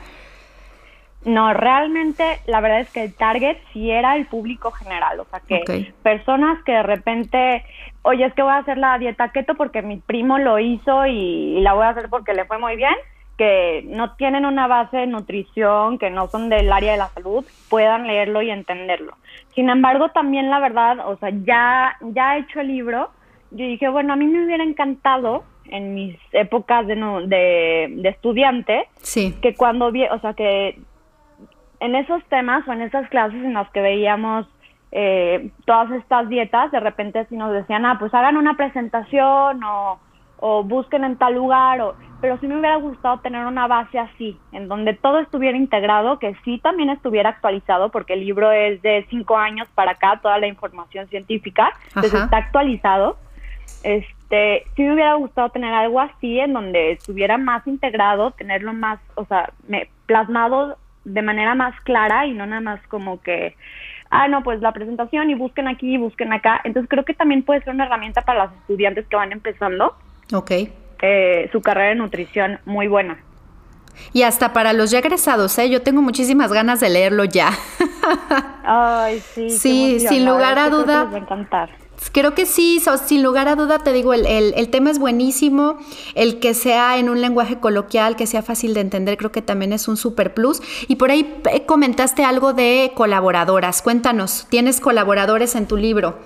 No, 1.25 1.55
realmente 1.55 2.41
la 2.47 2.61
verdad 2.61 2.81
es 2.81 2.91
que 2.91 3.05
el 3.05 3.15
target 3.15 3.57
sí 3.73 3.91
era 3.91 4.17
el 4.17 4.27
público 4.27 4.73
general, 4.73 5.21
o 5.21 5.25
sea 5.27 5.41
que 5.41 5.93
personas 6.03 6.63
que 6.65 6.73
de 6.73 6.83
repente, 6.83 7.65
oye, 8.03 8.25
es 8.25 8.35
que 8.35 8.43
voy 8.43 8.53
a 8.53 8.59
hacer 8.59 8.77
la 8.77 8.99
dieta 8.99 9.31
keto 9.31 9.55
porque 9.55 9.83
mi 9.83 9.99
primo 9.99 10.39
lo 10.39 10.59
hizo 10.59 11.07
y, 11.07 11.61
la 11.61 11.75
voy 11.75 11.85
a 11.85 11.91
hacer 11.91 12.09
porque 12.09 12.35
le 12.35 12.45
fue 12.45 12.59
muy 12.59 12.75
bien, 12.75 12.95
que 13.39 13.85
no 13.87 14.15
tienen 14.17 14.45
una 14.45 14.67
base 14.67 14.97
de 14.97 15.07
nutrición, 15.07 15.99
que 15.99 16.11
no 16.11 16.27
son 16.27 16.49
del 16.49 16.73
área 16.73 16.93
de 16.93 16.99
la 16.99 17.09
salud, 17.11 17.45
puedan 17.71 18.07
leerlo 18.09 18.43
y 18.43 18.51
entenderlo. 18.51 19.17
Sin 19.55 19.71
embargo, 19.71 20.09
también 20.11 20.51
la 20.51 20.59
verdad, 20.59 21.07
o 21.07 21.17
sea, 21.19 21.31
ya, 21.45 21.97
ya 22.01 22.37
he 22.37 22.41
hecho 22.41 22.61
el 22.61 22.67
libro, 22.67 23.11
yo 23.53 23.65
dije, 23.65 23.89
bueno, 23.89 24.13
a 24.13 24.17
mí 24.17 24.27
me 24.27 24.45
hubiera 24.45 24.65
encantado 24.65 25.45
en 25.67 25.95
mis 25.95 26.19
épocas 26.33 26.87
de, 26.87 26.97
de, 26.97 27.95
de 27.97 28.09
estudiante, 28.09 28.89
sí. 29.03 29.37
que 29.41 29.55
cuando 29.55 29.93
vi, 29.93 30.05
o 30.05 30.19
sea, 30.19 30.35
que 30.35 30.79
en 31.83 31.97
esos 31.97 32.25
temas 32.27 32.67
o 32.69 32.73
en 32.73 32.81
esas 32.81 33.09
clases 33.09 33.43
en 33.43 33.55
las 33.55 33.69
que 33.71 33.81
veíamos 33.81 34.47
eh, 34.93 35.51
todas 35.67 35.91
estas 35.91 36.29
dietas, 36.29 36.71
de 36.71 36.79
repente 36.79 37.27
si 37.29 37.37
nos 37.37 37.53
decían, 37.53 37.85
ah, 37.85 37.97
pues 37.99 38.15
hagan 38.15 38.37
una 38.37 38.57
presentación 38.57 39.61
o, 39.65 39.99
busquen 40.65 41.05
en 41.05 41.17
tal 41.17 41.35
lugar, 41.35 41.81
o, 41.81 41.95
pero 42.21 42.39
sí 42.39 42.47
me 42.47 42.59
hubiera 42.59 42.77
gustado 42.77 43.19
tener 43.21 43.47
una 43.47 43.67
base 43.67 43.99
así, 43.99 44.39
en 44.53 44.69
donde 44.69 44.95
todo 44.95 45.19
estuviera 45.19 45.57
integrado, 45.57 46.19
que 46.19 46.37
sí 46.45 46.61
también 46.63 46.91
estuviera 46.91 47.31
actualizado, 47.31 47.91
porque 47.91 48.15
el 48.15 48.21
libro 48.21 48.53
es 48.53 48.81
de 48.83 49.05
cinco 49.11 49.37
años 49.37 49.69
para 49.75 49.93
acá, 49.93 50.21
toda 50.23 50.39
la 50.39 50.47
información 50.47 51.09
científica, 51.09 51.73
entonces 51.97 52.23
está 52.23 52.37
actualizado. 52.37 53.17
Este, 53.83 54.65
sí 54.77 54.83
me 54.83 54.95
hubiera 54.95 55.15
gustado 55.15 55.51
tener 55.51 55.73
algo 55.75 56.01
así, 56.01 56.39
en 56.39 56.53
donde 56.53 56.93
estuviera 56.93 57.39
más 57.39 57.67
integrado, 57.67 58.33
tenerlo 58.33 58.73
más, 58.73 59.01
o 59.15 59.25
sea, 59.25 59.53
me, 59.67 59.89
plasmado 60.07 60.77
de 61.05 61.23
manera 61.23 61.55
más 61.55 61.79
clara 61.83 62.27
y 62.27 62.33
no 62.33 62.47
nada 62.47 62.61
más 62.61 62.81
como 62.89 63.21
que, 63.21 63.57
ah, 64.11 64.29
no, 64.29 64.43
pues 64.43 64.61
la 64.61 64.73
presentación 64.73 65.31
y 65.31 65.35
busquen 65.35 65.69
aquí 65.69 65.95
y 65.95 65.99
busquen 65.99 66.33
acá. 66.33 66.61
Entonces 66.65 66.89
creo 66.89 67.05
que 67.05 67.15
también 67.15 67.43
puede 67.43 67.63
ser 67.63 67.75
una 67.75 67.87
herramienta 67.87 68.23
para 68.23 68.47
los 68.47 68.55
estudiantes 68.55 69.07
que 69.09 69.17
van 69.17 69.33
empezando. 69.33 69.97
Ok. 70.33 70.51
Eh, 71.03 71.49
su 71.51 71.61
carrera 71.61 71.89
de 71.91 71.95
nutrición 71.97 72.61
muy 72.65 72.87
buena. 72.89 73.19
Y 74.13 74.23
hasta 74.23 74.53
para 74.53 74.73
los 74.73 74.91
ya 74.91 75.01
egresados, 75.01 75.59
¿eh? 75.59 75.69
Yo 75.69 75.83
tengo 75.83 76.01
muchísimas 76.03 76.53
ganas 76.53 76.81
de 76.81 76.89
leerlo 76.89 77.25
ya. 77.25 77.51
Ay, 78.65 79.21
sí. 79.21 79.51
Sí, 79.51 80.01
sin 80.01 80.25
lugar 80.25 80.59
a 80.59 80.71
duda. 80.71 81.05
va 81.05 81.17
a 81.17 81.19
encantar. 81.19 81.82
Creo 82.11 82.35
que 82.35 82.47
sí, 82.47 82.81
sin 83.05 83.23
lugar 83.23 83.49
a 83.49 83.55
duda 83.55 83.79
te 83.79 83.93
digo, 83.93 84.13
el, 84.15 84.27
el, 84.27 84.71
tema 84.71 84.91
es 84.91 84.99
buenísimo, 84.99 85.79
el 86.15 86.41
que 86.41 86.55
sea 86.55 86.99
en 86.99 87.09
un 87.09 87.21
lenguaje 87.21 87.61
coloquial, 87.61 88.17
que 88.17 88.27
sea 88.27 88.43
fácil 88.43 88.75
de 88.75 88.81
entender, 88.81 89.17
creo 89.17 89.33
que 89.33 89.43
también 89.43 89.73
es 89.73 89.89
un 89.89 89.97
super 89.97 90.35
plus. 90.35 90.61
Y 90.89 90.97
por 90.97 91.11
ahí 91.11 91.41
eh, 91.51 91.65
comentaste 91.67 92.25
algo 92.25 92.53
de 92.53 92.93
colaboradoras, 92.95 93.83
cuéntanos, 93.83 94.47
¿tienes 94.51 94.81
colaboradores 94.81 95.55
en 95.55 95.69
tu 95.69 95.77
libro? 95.77 96.19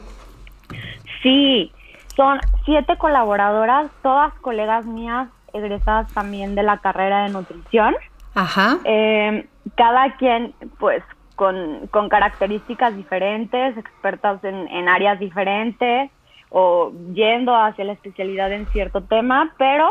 Sí, 1.23 1.73
son 2.16 2.40
siete 2.64 2.97
colaboradoras, 2.97 3.90
todas 4.02 4.33
colegas 4.40 4.87
mías 4.87 5.28
egresadas 5.52 6.12
también 6.12 6.54
de 6.54 6.62
la 6.62 6.78
carrera 6.78 7.25
de 7.25 7.30
nutrición. 7.30 7.95
Ajá. 8.35 8.78
Eh, 8.85 9.47
cada 9.76 10.16
quien, 10.16 10.54
pues, 10.78 11.02
con, 11.37 11.87
con 11.88 12.09
características 12.09 12.97
diferentes, 12.97 13.76
expertas 13.76 14.43
en, 14.43 14.66
en 14.69 14.88
áreas 14.88 15.21
diferentes 15.21 16.11
o 16.50 16.93
yendo 17.12 17.55
hacia 17.55 17.85
la 17.85 17.93
especialidad 17.93 18.50
en 18.52 18.66
cierto 18.69 19.02
tema, 19.02 19.52
pero 19.59 19.90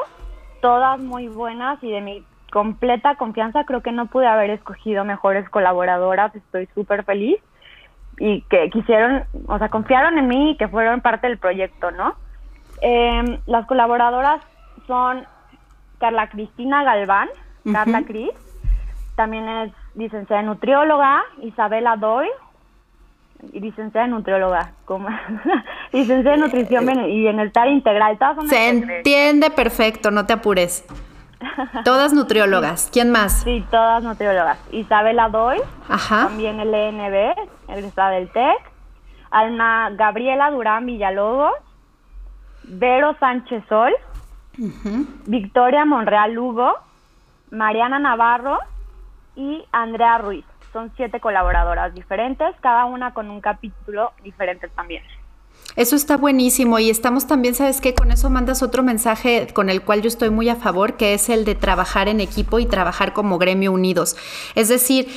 todas 0.62 1.00
muy 1.00 1.28
buenas 1.28 1.82
y 1.84 1.92
de 1.92 2.02
mi 2.02 2.24
completa 2.52 3.16
confianza 3.16 3.66
creo 3.66 3.82
que 3.82 3.92
no 3.92 4.08
pude 4.08 4.28
haber 4.28 4.50
escogido 4.50 5.06
mejores 5.06 5.48
colaboradoras, 5.50 6.36
estoy 6.36 6.68
súper 6.74 7.04
feliz 7.04 7.38
y 8.18 8.42
que 8.44 8.70
quisieron, 8.70 9.26
o 9.48 9.58
sea, 9.60 9.70
confiaron 9.70 10.18
en 10.18 10.28
mí 10.28 10.52
y 10.52 10.58
que 10.58 10.68
fueron 10.68 11.02
parte 11.02 11.28
del 11.28 11.38
proyecto, 11.38 11.92
¿no? 11.92 12.16
Em, 12.82 13.40
las 13.46 13.66
colaboradoras 13.68 14.42
son 14.88 15.26
Carla 16.00 16.30
Cristina 16.30 16.84
Galván, 16.84 17.30
Carla 17.72 18.04
Cris, 18.04 18.32
también 19.16 19.48
es 19.48 19.72
licenciada 19.96 20.42
en 20.42 20.48
nutrióloga, 20.48 21.24
Isabela 21.42 21.96
Doy, 21.96 22.28
y 23.52 23.60
licenciada 23.60 24.06
en 24.06 24.12
nutrióloga, 24.12 24.72
como 24.86 25.10
licenciada 25.92 26.36
en 26.36 26.42
nutrición 26.42 26.90
y 27.10 27.20
bienestar 27.20 27.68
integral. 27.68 28.18
Se 28.48 28.70
entiende 28.70 29.50
perfecto, 29.50 30.12
no 30.12 30.26
te 30.26 30.34
apures. 30.34 30.86
Todas 31.84 32.14
nutriólogas. 32.14 32.90
¿Quién 32.94 33.12
más? 33.12 33.44
Sí, 33.44 33.64
todas 33.70 34.04
nutriólogas. 34.04 34.58
Isabela 34.72 35.30
Doy, 35.30 35.60
Ajá. 35.90 36.28
también 36.28 36.58
LNB, 36.60 37.36
egresada 37.70 38.12
del 38.12 38.30
TEC. 38.30 38.58
Alma 39.32 39.90
Gabriela 39.92 40.50
Durán 40.52 40.86
Villalobos. 40.86 41.54
Vero 42.64 43.16
Sánchez 43.20 43.64
Sol. 43.68 43.94
Victoria 45.26 45.84
Monreal 45.86 46.34
Lugo. 46.34 46.74
Mariana 47.52 48.00
Navarro 48.00 48.58
y 49.36 49.66
Andrea 49.72 50.18
Ruiz. 50.18 50.46
Son 50.74 50.92
siete 50.96 51.20
colaboradoras 51.20 51.94
diferentes, 51.94 52.56
cada 52.62 52.86
una 52.86 53.14
con 53.14 53.30
un 53.30 53.42
capítulo 53.42 54.12
diferente 54.24 54.68
también. 54.70 55.04
Eso 55.76 55.98
está 55.98 56.16
buenísimo 56.16 56.80
y 56.80 56.90
estamos 56.90 57.28
también, 57.28 57.54
¿sabes 57.54 57.82
qué? 57.82 57.94
Con 57.94 58.10
eso 58.10 58.30
mandas 58.30 58.64
otro 58.64 58.82
mensaje 58.82 59.48
con 59.54 59.70
el 59.70 59.82
cual 59.82 60.02
yo 60.02 60.08
estoy 60.08 60.30
muy 60.30 60.48
a 60.48 60.56
favor, 60.56 60.96
que 60.96 61.14
es 61.14 61.28
el 61.28 61.44
de 61.44 61.54
trabajar 61.54 62.08
en 62.08 62.22
equipo 62.22 62.60
y 62.60 62.66
trabajar 62.66 63.12
como 63.12 63.38
gremio 63.38 63.74
unidos. 63.74 64.16
Es 64.56 64.70
decir, 64.70 65.10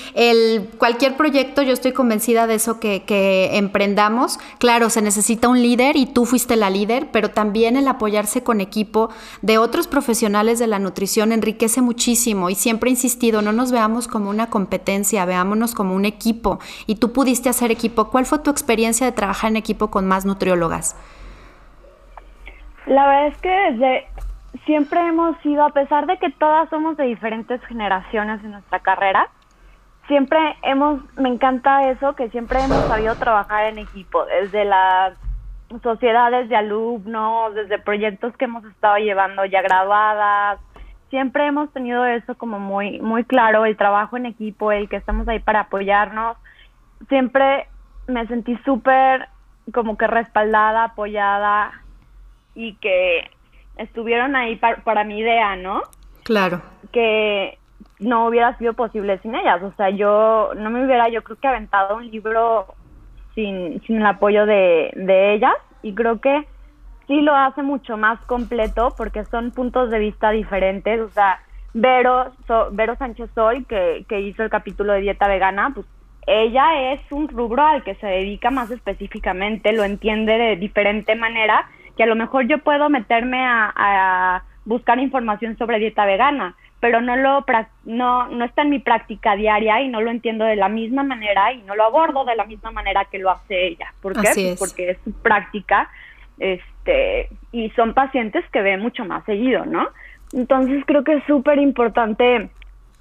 cualquier 0.79 1.17
proyecto, 1.17 1.63
yo 1.63 1.73
estoy 1.73 1.93
convencida 1.93 2.49
de 2.49 2.57
eso 2.57 2.81
que, 2.81 3.05
que 3.05 3.57
emprendamos. 3.57 4.41
Claro, 4.59 4.91
se 4.91 5.01
necesita 5.01 5.49
un 5.49 5.63
líder 5.63 5.97
y 5.97 6.07
tú 6.07 6.27
fuiste 6.27 6.57
la 6.57 6.71
líder, 6.71 7.11
pero 7.13 7.31
también 7.31 7.77
el 7.77 7.87
apoyarse 7.87 8.43
con 8.43 8.61
equipo 8.61 9.11
de 9.43 9.59
otros 9.59 9.87
profesionales 9.87 10.59
de 10.59 10.67
la 10.67 10.81
nutrición 10.81 11.31
enriquece 11.31 11.83
muchísimo 11.83 12.51
y 12.51 12.57
siempre 12.57 12.91
he 12.91 12.95
insistido, 12.95 13.43
no 13.43 13.53
nos 13.53 13.71
veamos 13.71 14.09
como 14.09 14.29
una 14.29 14.51
competencia, 14.51 15.25
veámonos 15.25 15.77
como 15.77 15.95
un 15.95 16.05
equipo. 16.05 16.59
Y 16.89 16.97
tú 16.97 17.13
pudiste 17.13 17.49
hacer 17.49 17.71
equipo. 17.71 18.11
¿Cuál 18.11 18.27
fue 18.27 18.41
tu 18.41 18.51
experiencia 18.51 19.07
de 19.07 19.13
trabajar 19.13 19.53
en 19.53 19.57
equipo 19.57 19.93
con 19.93 20.05
más 20.09 20.25
nutrición? 20.25 20.48
La 22.87 23.07
verdad 23.07 23.27
es 23.27 23.39
que 23.39 23.49
desde 23.49 24.07
siempre 24.65 25.01
hemos 25.07 25.37
sido, 25.39 25.65
a 25.65 25.71
pesar 25.71 26.07
de 26.07 26.19
que 26.19 26.31
todas 26.31 26.69
somos 26.71 26.97
de 26.97 27.05
diferentes 27.05 27.63
generaciones 27.67 28.43
en 28.45 28.53
nuestra 28.53 28.81
carrera, 28.81 29.29
siempre 30.07 30.39
hemos, 30.63 31.03
me 31.17 31.29
encanta 31.29 31.91
eso, 31.91 32.15
que 32.15 32.31
siempre 32.31 32.61
hemos 32.61 32.85
sabido 32.87 33.15
trabajar 33.17 33.67
en 33.67 33.79
equipo, 33.79 34.25
desde 34.25 34.65
las 34.65 35.15
sociedades 35.83 36.49
de 36.49 36.57
alumnos, 36.57 37.55
desde 37.55 37.79
proyectos 37.79 38.35
que 38.37 38.47
hemos 38.47 38.65
estado 38.65 38.97
llevando 38.97 39.45
ya 39.45 39.61
graduadas, 39.61 40.59
siempre 41.11 41.47
hemos 41.47 41.73
tenido 41.73 42.05
eso 42.07 42.37
como 42.37 42.59
muy, 42.59 43.01
muy 43.01 43.25
claro, 43.25 43.65
el 43.65 43.77
trabajo 43.77 44.17
en 44.17 44.27
equipo, 44.27 44.73
el 44.73 44.89
que 44.89 44.97
estamos 44.97 45.29
ahí 45.29 45.41
para 45.41 45.61
apoyarnos. 45.61 46.37
Siempre 47.09 47.69
me 48.07 48.27
sentí 48.27 48.57
súper 48.65 49.29
como 49.73 49.97
que 49.97 50.07
respaldada, 50.07 50.85
apoyada 50.85 51.73
y 52.55 52.75
que 52.75 53.31
estuvieron 53.77 54.37
ahí 54.37 54.57
para, 54.57 55.05
mi 55.05 55.19
idea, 55.19 55.57
¿no? 55.57 55.83
Claro. 56.25 56.61
Que 56.93 57.59
no 57.99 58.27
hubiera 58.27 58.57
sido 58.59 58.75
posible 58.75 59.19
sin 59.19 59.35
ellas. 59.35 59.63
O 59.63 59.73
sea, 59.77 59.91
yo 59.91 60.51
no 60.57 60.71
me 60.71 60.85
hubiera, 60.85 61.09
yo 61.09 61.23
creo 61.23 61.39
que 61.39 61.49
aventado 61.49 61.97
un 61.97 62.11
libro 62.11 62.75
sin, 63.35 63.81
sin 63.83 63.97
el 63.97 64.07
apoyo 64.07 64.47
de, 64.47 64.91
de 64.95 65.35
ellas 65.35 65.55
y 65.83 65.95
creo 65.95 66.21
que 66.21 66.47
sí 67.07 67.21
lo 67.21 67.35
hace 67.35 67.63
mucho 67.63 67.97
más 67.97 68.21
completo 68.27 68.95
porque 68.97 69.25
son 69.27 69.51
puntos 69.53 69.91
de 69.91 69.99
vista 69.99 70.31
diferentes. 70.31 71.01
O 71.01 71.09
sea, 71.11 71.41
Vero, 71.75 72.33
Vero 72.73 72.97
Sánchez 72.97 73.31
Soy, 73.35 73.65
que, 73.65 74.05
que 74.09 74.21
hizo 74.21 74.43
el 74.43 74.51
capítulo 74.51 74.93
de 74.93 75.01
dieta 75.01 75.29
vegana, 75.29 75.71
pues 75.75 75.87
ella 76.27 76.93
es 76.93 77.01
un 77.11 77.29
rubro 77.29 77.65
al 77.65 77.83
que 77.83 77.95
se 77.97 78.07
dedica 78.07 78.51
más 78.51 78.71
específicamente, 78.71 79.73
lo 79.73 79.85
entiende 79.85 80.37
de 80.37 80.57
diferente 80.57 81.15
manera, 81.15 81.69
que 81.97 82.03
a 82.03 82.07
lo 82.07 82.17
mejor 82.17 82.47
yo 82.47 82.59
puedo 82.59 82.89
meterme 82.91 83.39
a, 83.41 84.43
buscar 84.65 84.99
información 84.99 85.57
sobre 85.57 85.79
dieta 85.79 86.05
vegana, 86.05 86.55
pero 86.79 87.01
no 87.01 87.17
lo 87.17 87.43
no 87.87 88.29
no 88.29 88.45
está 88.45 88.61
en 88.61 88.69
mi 88.69 88.79
práctica 88.81 89.35
diaria 89.35 89.81
y 89.81 89.89
no 89.89 90.03
lo 90.03 90.11
entiendo 90.11 90.45
de 90.45 90.57
la 90.57 90.69
misma 90.69 91.03
manera 91.03 91.55
y 91.55 91.63
no 91.63 91.75
lo 91.75 91.85
abordo 91.85 92.27
de 92.27 92.37
la 92.37 92.45
misma 92.45 92.71
manera 92.71 93.07
que 93.07 93.19
lo 93.19 93.31
hace 93.31 93.69
ella. 93.69 93.95
¿Por 94.03 94.13
qué? 94.13 94.29
Pues 94.35 94.59
porque 94.59 94.91
es 94.91 94.99
su 95.05 95.13
práctica 95.23 95.89
este 96.39 97.31
y 97.51 97.71
son 97.71 97.95
pacientes 97.95 98.45
que 98.53 98.61
ven 98.61 98.81
mucho 98.81 99.07
más 99.07 99.25
seguido, 99.25 99.65
¿no? 99.65 99.89
Entonces 100.35 100.85
creo 100.87 101.03
que 101.03 101.15
es 101.15 101.25
súper 101.25 101.59
importante 101.59 102.51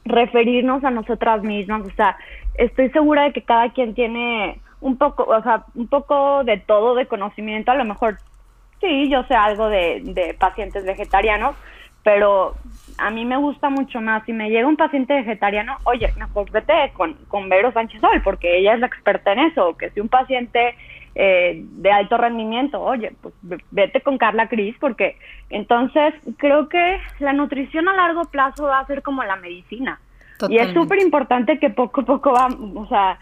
referirnos 0.05 0.83
a 0.83 0.91
nosotras 0.91 1.43
mismas, 1.43 1.81
o 1.85 1.91
sea, 1.91 2.17
estoy 2.57 2.89
segura 2.89 3.23
de 3.23 3.33
que 3.33 3.43
cada 3.43 3.69
quien 3.71 3.93
tiene 3.93 4.59
un 4.81 4.97
poco, 4.97 5.23
o 5.23 5.41
sea, 5.41 5.65
un 5.75 5.87
poco 5.87 6.43
de 6.43 6.57
todo 6.57 6.95
de 6.95 7.07
conocimiento, 7.07 7.71
a 7.71 7.75
lo 7.75 7.85
mejor 7.85 8.17
sí, 8.81 9.09
yo 9.09 9.23
sé 9.23 9.35
algo 9.35 9.69
de, 9.69 10.01
de 10.03 10.33
pacientes 10.33 10.85
vegetarianos, 10.85 11.55
pero 12.03 12.55
a 12.97 13.09
mí 13.09 13.25
me 13.25 13.37
gusta 13.37 13.69
mucho 13.69 14.01
más. 14.01 14.23
Si 14.25 14.33
me 14.33 14.49
llega 14.49 14.67
un 14.67 14.77
paciente 14.77 15.13
vegetariano, 15.13 15.75
oye, 15.83 16.11
mejor 16.17 16.49
vete 16.51 16.91
con, 16.93 17.15
con 17.27 17.49
Vero 17.49 17.71
Sánchez 17.71 18.01
Sol, 18.01 18.21
porque 18.23 18.57
ella 18.57 18.73
es 18.73 18.79
la 18.79 18.87
experta 18.87 19.33
en 19.33 19.39
eso. 19.39 19.75
Que 19.77 19.89
si 19.91 19.99
un 19.99 20.09
paciente 20.09 20.75
eh, 21.15 21.61
de 21.63 21.91
alto 21.91 22.17
rendimiento, 22.17 22.81
oye, 22.81 23.11
pues 23.21 23.33
vete 23.71 24.01
con 24.01 24.17
Carla 24.17 24.47
Cris, 24.47 24.75
porque 24.79 25.17
entonces 25.49 26.13
creo 26.37 26.69
que 26.69 26.99
la 27.19 27.33
nutrición 27.33 27.89
a 27.89 27.93
largo 27.93 28.23
plazo 28.25 28.65
va 28.65 28.79
a 28.79 28.87
ser 28.87 29.03
como 29.03 29.23
la 29.23 29.35
medicina. 29.35 29.99
Y 30.49 30.57
es 30.57 30.73
súper 30.73 30.99
importante 31.01 31.59
que 31.59 31.69
poco 31.69 32.01
a 32.01 32.05
poco 32.05 32.31
va, 32.31 32.47
o 32.75 32.87
sea, 32.87 33.19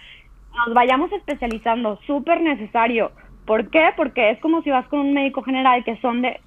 nos 0.56 0.74
vayamos 0.74 1.12
especializando, 1.12 2.00
súper 2.06 2.42
necesario. 2.42 3.12
¿Por 3.46 3.70
qué? 3.70 3.92
Porque 3.96 4.32
es 4.32 4.40
como 4.40 4.62
si 4.64 4.72
vas 4.72 4.88
con 4.88 5.00
un 5.00 5.14
médico 5.14 5.44
general 5.44 5.84
que 5.84 5.98
son 5.98 6.22
de, 6.22 6.40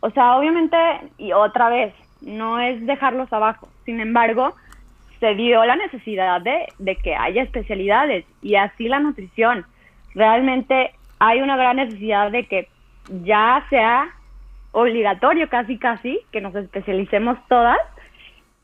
o 0.00 0.10
sea, 0.10 0.36
obviamente, 0.36 0.76
y 1.18 1.32
otra 1.32 1.68
vez, 1.68 1.94
no 2.22 2.58
es 2.58 2.84
dejarlos 2.86 3.32
abajo. 3.32 3.68
Sin 3.84 4.00
embargo, 4.00 4.54
se 5.20 5.34
dio 5.34 5.64
la 5.64 5.76
necesidad 5.76 6.40
de, 6.40 6.66
de 6.78 6.96
que 6.96 7.14
haya 7.14 7.42
especialidades 7.42 8.24
y 8.42 8.56
así 8.56 8.88
la 8.88 9.00
nutrición. 9.00 9.64
Realmente 10.14 10.92
hay 11.18 11.40
una 11.40 11.56
gran 11.56 11.76
necesidad 11.76 12.30
de 12.30 12.46
que 12.46 12.68
ya 13.24 13.64
sea 13.70 14.08
obligatorio 14.72 15.48
casi 15.48 15.78
casi 15.78 16.20
que 16.32 16.40
nos 16.40 16.54
especialicemos 16.54 17.38
todas 17.48 17.78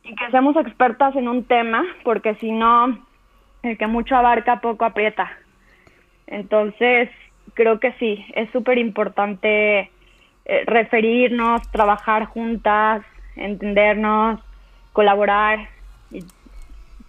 y 0.04 0.14
que 0.14 0.30
seamos 0.30 0.56
expertas 0.56 1.14
en 1.16 1.28
un 1.28 1.44
tema, 1.44 1.84
porque 2.04 2.34
si 2.36 2.50
no, 2.50 2.98
el 3.62 3.78
que 3.78 3.86
mucho 3.86 4.16
abarca 4.16 4.60
poco 4.60 4.84
aprieta. 4.84 5.30
Entonces, 6.26 7.10
creo 7.54 7.78
que 7.80 7.92
sí, 7.94 8.24
es 8.34 8.50
súper 8.50 8.78
importante 8.78 9.90
eh, 10.44 10.64
referirnos, 10.66 11.62
trabajar 11.70 12.26
juntas, 12.26 13.02
entendernos, 13.36 14.40
colaborar 14.92 15.68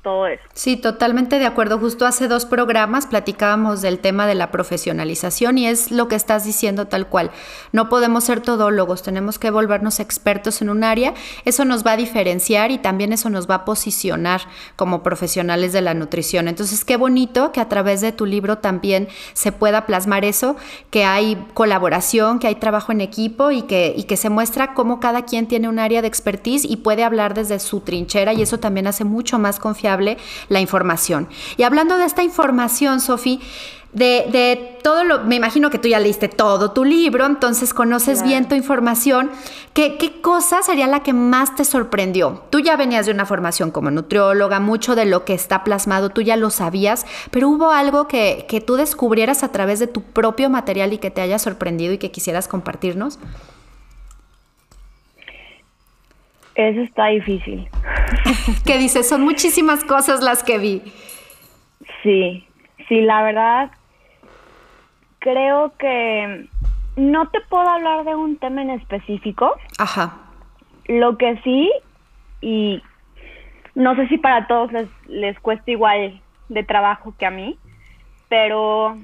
todo 0.04 0.28
eso. 0.28 0.44
Sí, 0.54 0.76
totalmente 0.76 1.40
de 1.40 1.46
acuerdo. 1.46 1.80
Justo 1.80 2.06
hace 2.06 2.28
dos 2.28 2.46
programas 2.46 3.08
platicábamos 3.08 3.82
del 3.82 4.00
tema 4.00 4.28
de 4.28 4.36
la 4.36 4.52
profesionalización 4.52 5.58
y 5.58 5.68
es 5.68 5.92
lo 5.92 6.08
que 6.08 6.16
estás 6.16 6.44
diciendo 6.44 6.88
tal 6.88 7.08
cual. 7.08 7.32
No 7.72 7.90
podemos 7.90 8.26
ser 8.26 8.42
todólogos, 8.42 9.02
tenemos 9.02 9.40
que 9.40 9.50
volvernos 9.50 10.00
expertos 10.00 10.62
en 10.62 10.70
un 10.70 10.84
área. 10.84 11.14
Eso 11.46 11.64
nos 11.64 11.86
va 11.86 11.94
a 11.94 11.98
diferenciar 11.98 12.70
y 12.70 12.78
también 12.78 13.14
eso 13.14 13.30
nos 13.30 13.50
va 13.50 13.56
a 13.56 13.66
posicionar 13.66 14.42
como 14.76 15.02
profesionales 15.02 15.72
de 15.72 15.82
la 15.82 15.94
nutrición. 15.94 16.48
Entonces, 16.48 16.84
qué 16.84 16.98
bonito 16.98 17.52
que 17.54 17.62
a 17.62 17.70
través 17.70 18.02
de 18.02 18.12
tu 18.12 18.26
libro 18.26 18.58
también 18.58 19.08
se 19.32 19.54
pueda 19.54 19.86
plasmar 19.86 20.26
eso, 20.26 20.58
que 20.92 21.06
hay 21.06 21.48
colaboración, 21.54 22.40
que 22.40 22.48
hay 22.48 22.56
trabajo 22.56 22.92
en 22.92 23.00
equipo 23.00 23.52
y 23.52 23.62
que, 23.64 23.94
y 23.96 24.04
que 24.04 24.18
se 24.18 24.30
muestra 24.30 24.74
cómo 24.74 25.00
cada 25.00 25.24
quien 25.24 25.48
tiene 25.48 25.70
un 25.70 25.80
área 25.80 26.02
de 26.02 26.10
expertise 26.10 26.66
y 26.66 26.78
puede 26.78 27.06
hablar 27.06 27.34
desde 27.34 27.60
su 27.60 27.80
trinchera 27.80 28.34
y 28.34 28.42
eso 28.42 28.60
también 28.60 28.88
hace 28.88 29.06
mucho 29.06 29.40
más 29.40 29.60
confiable 29.60 29.93
la 30.00 30.60
información. 30.60 31.28
Y 31.58 31.64
hablando 31.64 31.98
de 31.98 32.06
esta 32.06 32.24
información, 32.24 33.00
Sofi, 33.00 33.40
de, 33.94 34.78
todo 34.82 35.04
lo, 35.04 35.24
me 35.24 35.36
imagino 35.36 35.70
que 35.70 35.78
tú 35.78 35.88
ya 35.88 36.00
leíste 36.00 36.28
todo 36.28 36.72
tu 36.72 36.84
libro, 36.84 37.26
entonces 37.26 37.74
conoces 37.74 38.24
bien 38.24 38.48
tu 38.48 38.56
información. 38.56 39.30
¿Qué, 39.74 39.98
¿Qué, 39.98 40.22
cosa 40.22 40.62
sería 40.62 40.88
la 40.88 41.02
que 41.02 41.14
más 41.14 41.56
te 41.56 41.64
sorprendió? 41.64 42.44
Tú 42.50 42.60
ya 42.60 42.76
venías 42.76 43.06
de 43.06 43.12
una 43.12 43.26
formación 43.26 43.72
como 43.72 43.92
nutrióloga, 43.92 44.60
mucho 44.60 44.96
de 44.96 45.06
lo 45.06 45.26
que 45.26 45.34
está 45.34 45.64
plasmado 45.64 46.10
tú 46.10 46.22
ya 46.22 46.38
lo 46.38 46.50
sabías, 46.50 47.06
pero 47.32 47.50
hubo 47.50 47.72
algo 47.72 48.08
que, 48.08 48.46
que 48.48 48.62
tú 48.62 48.76
descubrieras 48.76 49.44
a 49.44 49.52
través 49.52 49.80
de 49.80 49.88
tu 49.88 50.02
propio 50.02 50.50
material 50.50 50.94
y 50.94 50.98
que 50.98 51.12
te 51.12 51.22
haya 51.22 51.38
sorprendido 51.40 51.94
y 51.94 51.98
que 51.98 52.12
quisieras 52.12 52.48
compartirnos. 52.48 53.20
Eso 56.56 56.82
está 56.82 57.08
difícil. 57.08 57.68
¿Qué 58.66 58.78
dices? 58.78 59.08
Son 59.08 59.22
muchísimas 59.22 59.84
cosas 59.84 60.22
las 60.22 60.44
que 60.44 60.58
vi. 60.58 60.82
Sí, 62.02 62.48
sí, 62.88 63.02
la 63.02 63.24
verdad, 63.24 63.72
creo 65.20 65.74
que 65.78 66.48
no 66.96 67.30
te 67.30 67.42
puedo 67.42 67.68
hablar 67.68 68.04
de 68.06 68.16
un 68.16 68.38
tema 68.38 68.62
en 68.62 68.72
específico. 68.72 69.56
Ajá. 69.80 70.18
Lo 70.88 71.18
que 71.18 71.40
sí, 71.44 71.72
y 72.42 72.82
no 73.76 73.96
sé 73.96 74.08
si 74.08 74.18
para 74.18 74.48
todos 74.48 74.72
les, 74.72 74.88
les 75.08 75.40
cuesta 75.40 75.72
igual 75.72 76.22
de 76.50 76.64
trabajo 76.64 77.14
que 77.18 77.26
a 77.26 77.32
mí, 77.32 77.58
pero 78.30 78.98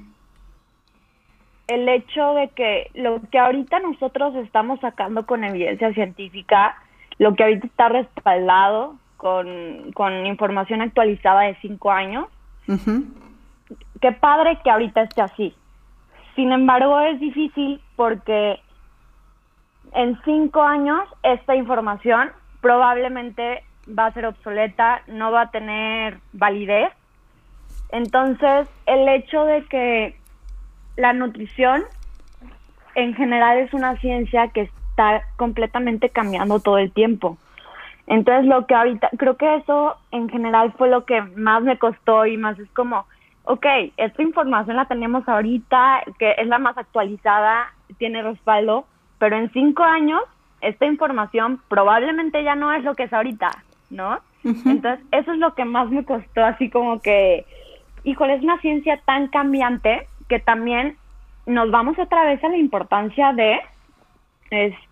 el 1.68 1.88
hecho 1.88 2.34
de 2.34 2.48
que 2.48 2.90
lo 2.94 3.20
que 3.30 3.38
ahorita 3.38 3.78
nosotros 3.80 4.34
estamos 4.36 4.80
sacando 4.80 5.24
con 5.24 5.44
evidencia 5.44 5.92
científica 5.94 6.76
lo 7.20 7.34
que 7.34 7.44
ahorita 7.44 7.66
está 7.66 7.90
respaldado 7.90 8.96
con, 9.18 9.92
con 9.92 10.24
información 10.24 10.80
actualizada 10.80 11.42
de 11.42 11.54
cinco 11.60 11.90
años. 11.90 12.26
Qué 14.00 14.12
padre 14.12 14.58
que 14.64 14.70
ahorita 14.70 15.02
esté 15.02 15.20
así. 15.20 15.54
Sin 16.34 16.50
embargo, 16.50 16.98
es 17.00 17.20
difícil 17.20 17.78
porque 17.94 18.58
en 19.92 20.18
cinco 20.24 20.62
años 20.62 21.00
esta 21.22 21.54
información 21.54 22.30
probablemente 22.62 23.64
va 23.86 24.06
a 24.06 24.12
ser 24.12 24.24
obsoleta, 24.24 25.02
no 25.06 25.30
va 25.30 25.42
a 25.42 25.50
tener 25.50 26.20
validez. 26.32 26.90
Entonces, 27.90 28.66
el 28.86 29.06
hecho 29.10 29.44
de 29.44 29.66
que 29.66 30.16
la 30.96 31.12
nutrición 31.12 31.82
en 32.94 33.12
general 33.12 33.58
es 33.58 33.74
una 33.74 33.96
ciencia 33.96 34.48
que 34.48 34.70
está 35.00 35.22
completamente 35.36 36.10
cambiando 36.10 36.60
todo 36.60 36.78
el 36.78 36.92
tiempo. 36.92 37.38
Entonces 38.06 38.46
lo 38.46 38.66
que 38.66 38.74
ahorita, 38.74 39.08
creo 39.16 39.36
que 39.36 39.56
eso 39.56 39.96
en 40.10 40.28
general 40.28 40.72
fue 40.76 40.90
lo 40.90 41.04
que 41.04 41.22
más 41.22 41.62
me 41.62 41.78
costó 41.78 42.26
y 42.26 42.36
más 42.36 42.58
es 42.58 42.68
como, 42.72 43.06
ok, 43.44 43.66
esta 43.96 44.22
información 44.22 44.76
la 44.76 44.86
tenemos 44.86 45.26
ahorita, 45.28 46.02
que 46.18 46.34
es 46.36 46.46
la 46.46 46.58
más 46.58 46.76
actualizada, 46.76 47.72
tiene 47.98 48.22
respaldo, 48.22 48.84
pero 49.18 49.36
en 49.36 49.50
cinco 49.52 49.84
años 49.84 50.20
esta 50.60 50.86
información 50.86 51.60
probablemente 51.68 52.42
ya 52.44 52.54
no 52.54 52.72
es 52.72 52.84
lo 52.84 52.94
que 52.94 53.04
es 53.04 53.12
ahorita, 53.12 53.50
¿no? 53.88 54.18
Entonces 54.44 55.04
eso 55.12 55.32
es 55.32 55.38
lo 55.38 55.54
que 55.54 55.64
más 55.64 55.88
me 55.88 56.04
costó, 56.04 56.44
así 56.44 56.68
como 56.68 57.00
que, 57.00 57.46
híjole, 58.04 58.34
es 58.34 58.42
una 58.42 58.60
ciencia 58.60 59.00
tan 59.06 59.28
cambiante 59.28 60.06
que 60.28 60.40
también 60.40 60.96
nos 61.46 61.70
vamos 61.70 61.98
otra 61.98 62.24
vez 62.24 62.42
a 62.44 62.48
la 62.48 62.56
importancia 62.58 63.32
de 63.32 63.60
este 64.50 64.89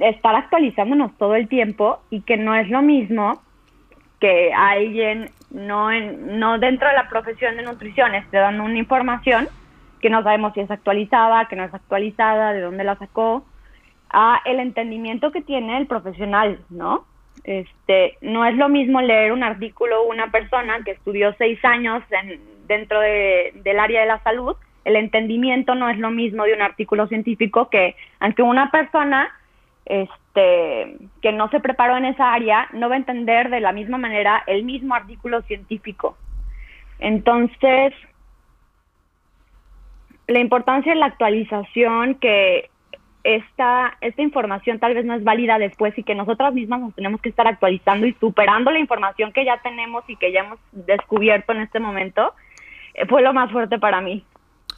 estar 0.00 0.34
actualizándonos 0.34 1.16
todo 1.16 1.34
el 1.34 1.48
tiempo 1.48 2.00
y 2.10 2.22
que 2.22 2.36
no 2.36 2.54
es 2.54 2.68
lo 2.68 2.82
mismo 2.82 3.42
que 4.20 4.52
alguien 4.52 5.30
no 5.50 5.90
en, 5.90 6.38
no 6.38 6.58
dentro 6.58 6.88
de 6.88 6.94
la 6.94 7.08
profesión 7.08 7.56
de 7.56 7.62
nutrición 7.62 8.14
esté 8.14 8.38
dando 8.38 8.64
una 8.64 8.78
información 8.78 9.48
que 10.00 10.10
no 10.10 10.22
sabemos 10.22 10.52
si 10.54 10.60
es 10.60 10.70
actualizada, 10.70 11.46
que 11.46 11.56
no 11.56 11.64
es 11.64 11.74
actualizada, 11.74 12.52
de 12.52 12.60
dónde 12.60 12.84
la 12.84 12.96
sacó, 12.96 13.44
a 14.10 14.40
el 14.44 14.60
entendimiento 14.60 15.32
que 15.32 15.40
tiene 15.40 15.78
el 15.78 15.86
profesional, 15.86 16.60
¿no? 16.70 17.04
Este, 17.44 18.16
no 18.20 18.44
es 18.44 18.56
lo 18.56 18.68
mismo 18.68 19.00
leer 19.00 19.32
un 19.32 19.42
artículo 19.42 20.04
una 20.04 20.30
persona 20.30 20.78
que 20.84 20.92
estudió 20.92 21.34
seis 21.38 21.62
años 21.64 22.02
en, 22.10 22.40
dentro 22.66 23.00
de, 23.00 23.52
del 23.62 23.78
área 23.78 24.00
de 24.00 24.06
la 24.06 24.22
salud 24.22 24.56
el 24.86 24.94
entendimiento 24.94 25.74
no 25.74 25.88
es 25.88 25.98
lo 25.98 26.10
mismo 26.10 26.44
de 26.44 26.54
un 26.54 26.62
artículo 26.62 27.08
científico 27.08 27.68
que 27.68 27.96
aunque 28.20 28.42
una 28.42 28.70
persona 28.70 29.28
este 29.84 30.96
que 31.20 31.32
no 31.32 31.50
se 31.50 31.58
preparó 31.58 31.96
en 31.96 32.04
esa 32.04 32.32
área 32.32 32.68
no 32.72 32.88
va 32.88 32.94
a 32.94 32.98
entender 32.98 33.50
de 33.50 33.58
la 33.58 33.72
misma 33.72 33.98
manera 33.98 34.44
el 34.46 34.62
mismo 34.62 34.94
artículo 34.94 35.42
científico. 35.42 36.16
Entonces, 37.00 37.92
la 40.28 40.38
importancia 40.38 40.92
de 40.92 41.00
la 41.00 41.06
actualización, 41.06 42.14
que 42.14 42.70
esta, 43.24 43.96
esta 44.00 44.22
información 44.22 44.78
tal 44.78 44.94
vez 44.94 45.04
no 45.04 45.14
es 45.14 45.24
válida 45.24 45.58
después 45.58 45.98
y 45.98 46.04
que 46.04 46.14
nosotras 46.14 46.54
mismas 46.54 46.80
nos 46.80 46.94
tenemos 46.94 47.20
que 47.20 47.28
estar 47.28 47.48
actualizando 47.48 48.06
y 48.06 48.12
superando 48.14 48.70
la 48.70 48.78
información 48.78 49.32
que 49.32 49.44
ya 49.44 49.58
tenemos 49.62 50.04
y 50.08 50.14
que 50.14 50.30
ya 50.30 50.40
hemos 50.40 50.60
descubierto 50.70 51.52
en 51.52 51.62
este 51.62 51.80
momento, 51.80 52.34
eh, 52.94 53.04
fue 53.06 53.22
lo 53.22 53.32
más 53.32 53.50
fuerte 53.50 53.80
para 53.80 54.00
mí. 54.00 54.24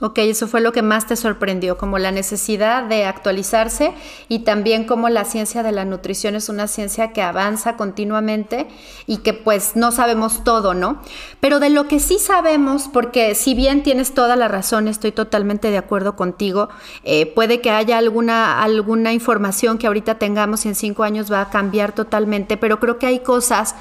Ok, 0.00 0.18
eso 0.18 0.46
fue 0.46 0.60
lo 0.60 0.70
que 0.70 0.82
más 0.82 1.08
te 1.08 1.16
sorprendió, 1.16 1.76
como 1.76 1.98
la 1.98 2.12
necesidad 2.12 2.84
de 2.84 3.04
actualizarse 3.04 3.92
y 4.28 4.40
también 4.40 4.84
como 4.84 5.08
la 5.08 5.24
ciencia 5.24 5.64
de 5.64 5.72
la 5.72 5.84
nutrición 5.84 6.36
es 6.36 6.48
una 6.48 6.68
ciencia 6.68 7.12
que 7.12 7.20
avanza 7.20 7.76
continuamente 7.76 8.68
y 9.08 9.16
que 9.18 9.34
pues 9.34 9.74
no 9.74 9.90
sabemos 9.90 10.44
todo, 10.44 10.72
¿no? 10.72 11.02
Pero 11.40 11.58
de 11.58 11.70
lo 11.70 11.88
que 11.88 11.98
sí 11.98 12.20
sabemos, 12.20 12.88
porque 12.92 13.34
si 13.34 13.54
bien 13.54 13.82
tienes 13.82 14.14
toda 14.14 14.36
la 14.36 14.46
razón, 14.46 14.86
estoy 14.86 15.10
totalmente 15.10 15.72
de 15.72 15.78
acuerdo 15.78 16.14
contigo, 16.14 16.68
eh, 17.02 17.26
puede 17.26 17.60
que 17.60 17.72
haya 17.72 17.98
alguna, 17.98 18.62
alguna 18.62 19.12
información 19.12 19.78
que 19.78 19.88
ahorita 19.88 20.14
tengamos 20.14 20.64
y 20.64 20.68
en 20.68 20.74
cinco 20.76 21.02
años 21.02 21.32
va 21.32 21.40
a 21.40 21.50
cambiar 21.50 21.92
totalmente, 21.92 22.56
pero 22.56 22.78
creo 22.78 22.98
que 22.98 23.06
hay 23.06 23.18
cosas 23.18 23.74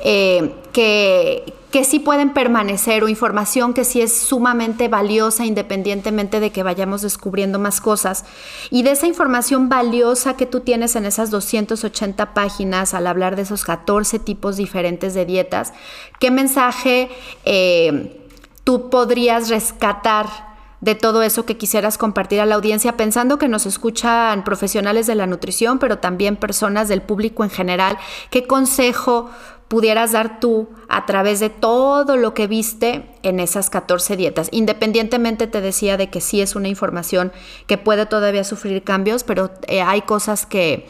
eh, 0.00 0.54
que, 0.72 1.54
que 1.70 1.84
sí 1.84 1.98
pueden 1.98 2.32
permanecer 2.32 3.04
o 3.04 3.08
información 3.08 3.74
que 3.74 3.84
sí 3.84 4.00
es 4.00 4.16
sumamente 4.16 4.88
valiosa 4.88 5.44
independientemente 5.44 6.40
de 6.40 6.50
que 6.50 6.62
vayamos 6.62 7.02
descubriendo 7.02 7.58
más 7.58 7.80
cosas. 7.80 8.24
Y 8.70 8.82
de 8.82 8.92
esa 8.92 9.06
información 9.06 9.68
valiosa 9.68 10.36
que 10.36 10.46
tú 10.46 10.60
tienes 10.60 10.96
en 10.96 11.04
esas 11.04 11.30
280 11.30 12.32
páginas 12.32 12.94
al 12.94 13.06
hablar 13.06 13.36
de 13.36 13.42
esos 13.42 13.64
14 13.64 14.18
tipos 14.18 14.56
diferentes 14.56 15.14
de 15.14 15.26
dietas, 15.26 15.72
¿qué 16.18 16.30
mensaje 16.30 17.10
eh, 17.44 18.24
tú 18.64 18.88
podrías 18.90 19.48
rescatar? 19.48 20.48
de 20.80 20.94
todo 20.94 21.22
eso 21.22 21.44
que 21.44 21.56
quisieras 21.56 21.98
compartir 21.98 22.40
a 22.40 22.46
la 22.46 22.54
audiencia, 22.54 22.96
pensando 22.96 23.38
que 23.38 23.48
nos 23.48 23.66
escuchan 23.66 24.44
profesionales 24.44 25.06
de 25.06 25.16
la 25.16 25.26
nutrición, 25.26 25.78
pero 25.78 25.98
también 25.98 26.36
personas 26.36 26.86
del 26.86 27.02
público 27.02 27.42
en 27.42 27.50
general. 27.50 27.98
¿Qué 28.30 28.46
consejo 28.46 29.28
pudieras 29.68 30.12
dar 30.12 30.40
tú 30.40 30.68
a 30.88 31.06
través 31.06 31.40
de 31.40 31.50
todo 31.50 32.16
lo 32.16 32.34
que 32.34 32.46
viste 32.46 33.04
en 33.22 33.38
esas 33.38 33.70
14 33.70 34.16
dietas. 34.16 34.48
Independientemente 34.50 35.46
te 35.46 35.60
decía 35.60 35.96
de 35.96 36.08
que 36.08 36.20
sí 36.20 36.40
es 36.40 36.56
una 36.56 36.68
información 36.68 37.32
que 37.66 37.78
puede 37.78 38.06
todavía 38.06 38.44
sufrir 38.44 38.82
cambios, 38.82 39.24
pero 39.24 39.50
eh, 39.68 39.82
hay 39.82 40.02
cosas 40.02 40.46
que, 40.46 40.86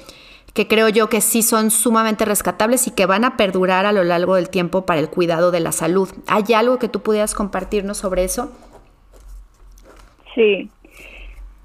que 0.55 0.69
creo 0.69 0.89
yo 0.89 1.09
que 1.09 1.21
sí 1.21 1.43
son 1.43 1.71
sumamente 1.71 2.25
rescatables 2.25 2.87
y 2.87 2.93
que 2.93 3.07
van 3.07 3.25
a 3.25 3.37
perdurar 3.37 3.85
a 3.85 3.93
lo 3.93 4.05
largo 4.05 4.37
del 4.37 4.49
tiempo 4.49 4.87
para 4.87 5.01
el 5.01 5.11
cuidado 5.11 5.51
de 5.51 5.61
la 5.61 5.73
salud. 5.73 6.09
¿Hay 6.29 6.45
algo 6.55 6.79
que 6.79 6.89
tú 6.89 7.01
pudieras 7.01 7.35
compartirnos 7.35 7.99
sobre 7.99 8.25
eso? 8.25 8.53
Sí. 10.35 10.71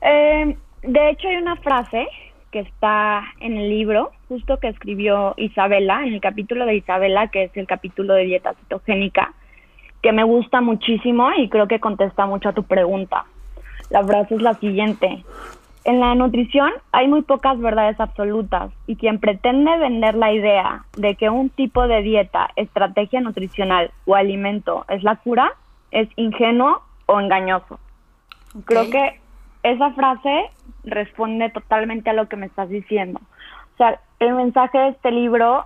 Eh, 0.02 0.58
de 0.82 1.10
hecho 1.12 1.28
hay 1.28 1.38
una 1.38 1.56
frase 1.58 2.08
que 2.53 2.59
está 2.59 3.23
en 3.39 3.57
el 3.57 3.67
libro, 3.67 4.11
justo 4.29 4.57
que 4.59 4.67
escribió 4.67 5.33
Isabela, 5.37 6.05
en 6.05 6.13
el 6.13 6.21
capítulo 6.21 6.67
de 6.67 6.75
Isabela, 6.75 7.29
que 7.29 7.45
es 7.45 7.57
el 7.57 7.65
capítulo 7.65 8.13
de 8.13 8.25
dieta 8.25 8.53
cetogénica, 8.53 9.33
que 10.03 10.11
me 10.11 10.23
gusta 10.23 10.61
muchísimo 10.61 11.31
y 11.35 11.49
creo 11.49 11.67
que 11.67 11.79
contesta 11.79 12.27
mucho 12.27 12.49
a 12.49 12.53
tu 12.53 12.61
pregunta. 12.61 13.25
La 13.89 14.03
frase 14.03 14.35
es 14.35 14.43
la 14.43 14.53
siguiente. 14.53 15.25
En 15.83 15.99
la 15.99 16.13
nutrición 16.13 16.69
hay 16.91 17.07
muy 17.07 17.23
pocas 17.23 17.59
verdades 17.59 17.99
absolutas 17.99 18.71
y 18.85 18.97
quien 18.97 19.19
pretende 19.19 19.75
vender 19.79 20.13
la 20.13 20.31
idea 20.31 20.85
de 20.95 21.15
que 21.15 21.31
un 21.31 21.49
tipo 21.49 21.87
de 21.87 22.03
dieta, 22.03 22.51
estrategia 22.55 23.19
nutricional 23.19 23.89
o 24.05 24.13
alimento 24.13 24.85
es 24.89 25.01
la 25.01 25.15
cura, 25.15 25.53
es 25.89 26.07
ingenuo 26.17 26.83
o 27.07 27.19
engañoso. 27.19 27.79
Creo 28.65 28.91
que 28.91 29.19
esa 29.63 29.91
frase 29.93 30.51
responde 30.84 31.50
totalmente 31.50 32.10
a 32.10 32.13
lo 32.13 32.28
que 32.28 32.36
me 32.36 32.46
estás 32.46 32.69
diciendo. 32.69 33.19
O 33.74 33.78
sea, 33.78 34.00
el 34.19 34.34
mensaje 34.34 34.78
de 34.78 34.89
este 34.89 35.12
libro, 35.12 35.65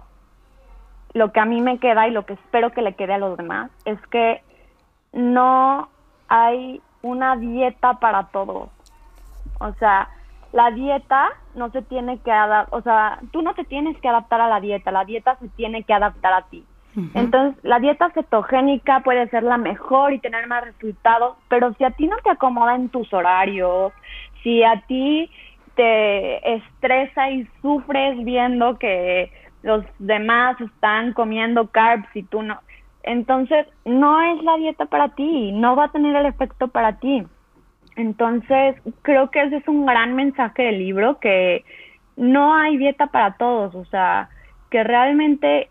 lo 1.13 1.31
que 1.31 1.39
a 1.39 1.45
mí 1.45 1.61
me 1.61 1.79
queda 1.79 2.07
y 2.07 2.11
lo 2.11 2.25
que 2.25 2.33
espero 2.33 2.71
que 2.71 2.81
le 2.81 2.93
quede 2.93 3.13
a 3.13 3.17
los 3.17 3.37
demás, 3.37 3.71
es 3.85 3.99
que 4.07 4.41
no 5.13 5.89
hay 6.27 6.81
una 7.01 7.35
dieta 7.35 7.95
para 7.95 8.27
todos. 8.27 8.69
O 9.59 9.73
sea, 9.73 10.09
la 10.53 10.71
dieta 10.71 11.29
no 11.55 11.69
se 11.71 11.81
tiene 11.81 12.19
que 12.19 12.31
adaptar, 12.31 12.77
o 12.77 12.81
sea, 12.81 13.19
tú 13.31 13.41
no 13.41 13.53
te 13.53 13.63
tienes 13.63 13.99
que 13.99 14.07
adaptar 14.07 14.41
a 14.41 14.47
la 14.47 14.59
dieta, 14.59 14.91
la 14.91 15.05
dieta 15.05 15.35
se 15.37 15.49
tiene 15.49 15.83
que 15.83 15.93
adaptar 15.93 16.33
a 16.33 16.43
ti. 16.43 16.65
Entonces, 17.13 17.63
la 17.63 17.79
dieta 17.79 18.09
cetogénica 18.09 19.01
puede 19.01 19.27
ser 19.29 19.43
la 19.43 19.57
mejor 19.57 20.13
y 20.13 20.19
tener 20.19 20.47
más 20.47 20.63
resultados, 20.63 21.37
pero 21.47 21.73
si 21.75 21.83
a 21.83 21.91
ti 21.91 22.07
no 22.07 22.17
te 22.23 22.31
acomoda 22.31 22.75
en 22.75 22.89
tus 22.89 23.13
horarios, 23.13 23.93
si 24.41 24.63
a 24.63 24.81
ti 24.87 25.29
te 25.75 26.55
estresa 26.55 27.29
y 27.29 27.47
sufres 27.61 28.23
viendo 28.25 28.79
que 28.79 29.31
los 29.61 29.85
demás 29.99 30.59
están 30.59 31.13
comiendo 31.13 31.67
carbs 31.67 32.07
y 32.15 32.23
tú 32.23 32.41
no, 32.41 32.59
entonces 33.03 33.67
no 33.85 34.21
es 34.21 34.43
la 34.43 34.57
dieta 34.57 34.85
para 34.85 35.09
ti, 35.09 35.51
no 35.51 35.75
va 35.75 35.85
a 35.85 35.91
tener 35.91 36.15
el 36.15 36.25
efecto 36.25 36.67
para 36.67 36.93
ti. 36.99 37.23
Entonces, 37.95 38.75
creo 39.03 39.29
que 39.29 39.43
ese 39.43 39.57
es 39.57 39.67
un 39.67 39.85
gran 39.85 40.15
mensaje 40.15 40.63
del 40.63 40.79
libro, 40.79 41.19
que 41.19 41.63
no 42.15 42.55
hay 42.55 42.77
dieta 42.77 43.07
para 43.07 43.37
todos, 43.37 43.75
o 43.75 43.85
sea, 43.85 44.29
que 44.69 44.83
realmente 44.83 45.69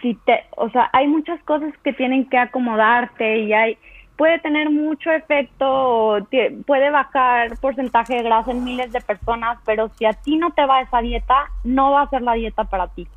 si 0.00 0.14
te, 0.14 0.44
o 0.56 0.70
sea, 0.70 0.88
hay 0.92 1.06
muchas 1.06 1.42
cosas 1.44 1.72
que 1.84 1.92
tienen 1.92 2.28
que 2.28 2.38
acomodarte 2.38 3.38
y 3.38 3.52
hay 3.52 3.78
puede 4.16 4.38
tener 4.38 4.70
mucho 4.70 5.10
efecto, 5.10 6.18
puede 6.66 6.90
bajar 6.90 7.58
porcentaje 7.58 8.14
de 8.14 8.22
grasa 8.22 8.52
en 8.52 8.62
miles 8.62 8.92
de 8.92 9.00
personas, 9.00 9.58
pero 9.64 9.90
si 9.98 10.04
a 10.04 10.12
ti 10.12 10.36
no 10.36 10.52
te 10.52 10.64
va 10.64 10.82
esa 10.82 11.00
dieta, 11.00 11.46
no 11.64 11.90
va 11.90 12.02
a 12.02 12.10
ser 12.10 12.22
la 12.22 12.34
dieta 12.34 12.64
para 12.64 12.88
ti. 12.88 13.08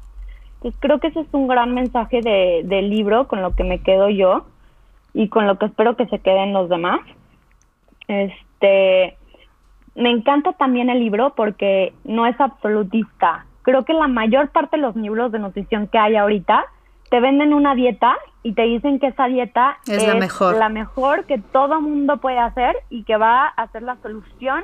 Entonces 0.56 0.80
creo 0.82 1.00
que 1.00 1.08
ese 1.08 1.20
es 1.20 1.28
un 1.32 1.48
gran 1.48 1.74
mensaje 1.74 2.22
de, 2.22 2.62
del 2.64 2.90
libro 2.90 3.28
con 3.28 3.42
lo 3.42 3.56
que 3.56 3.64
me 3.64 3.84
quedo 3.84 4.10
yo 4.10 4.46
y 5.14 5.30
con 5.30 5.46
lo 5.46 5.60
que 5.60 5.68
espero 5.68 5.96
que 5.96 6.08
se 6.08 6.20
queden 6.20 6.54
los 6.54 6.70
demás. 6.70 7.02
Este, 8.08 9.16
me 9.94 10.10
encanta 10.10 10.54
también 10.54 10.90
el 10.90 11.00
libro 11.00 11.36
porque 11.36 11.94
no 12.04 12.26
es 12.26 12.40
absolutista. 12.40 13.46
Creo 13.66 13.84
que 13.84 13.94
la 13.94 14.08
mayor 14.08 14.50
parte 14.50 14.78
de 14.78 14.84
los 14.84 14.96
libros 14.96 15.32
de 15.32 15.40
nutrición 15.40 15.88
que 15.88 15.98
hay 15.98 16.16
ahorita 16.16 16.66
te 17.10 17.20
venden 17.20 17.54
una 17.54 17.76
dieta 17.76 18.16
y 18.44 18.54
te 18.54 18.62
dicen 18.64 19.00
que 19.00 19.08
esa 19.08 19.26
dieta 19.26 19.78
es, 19.88 20.08
la, 20.08 20.16
mejor. 20.16 20.56
la 20.58 20.70
mejor 20.70 21.26
que 21.26 21.40
todo 21.40 21.82
mundo 21.82 22.18
puede 22.18 22.40
hacer 22.40 22.76
y 22.90 23.04
que 23.04 23.18
va 23.18 23.48
a 23.48 23.68
ser 23.72 23.82
la 23.82 23.98
solución 23.98 24.64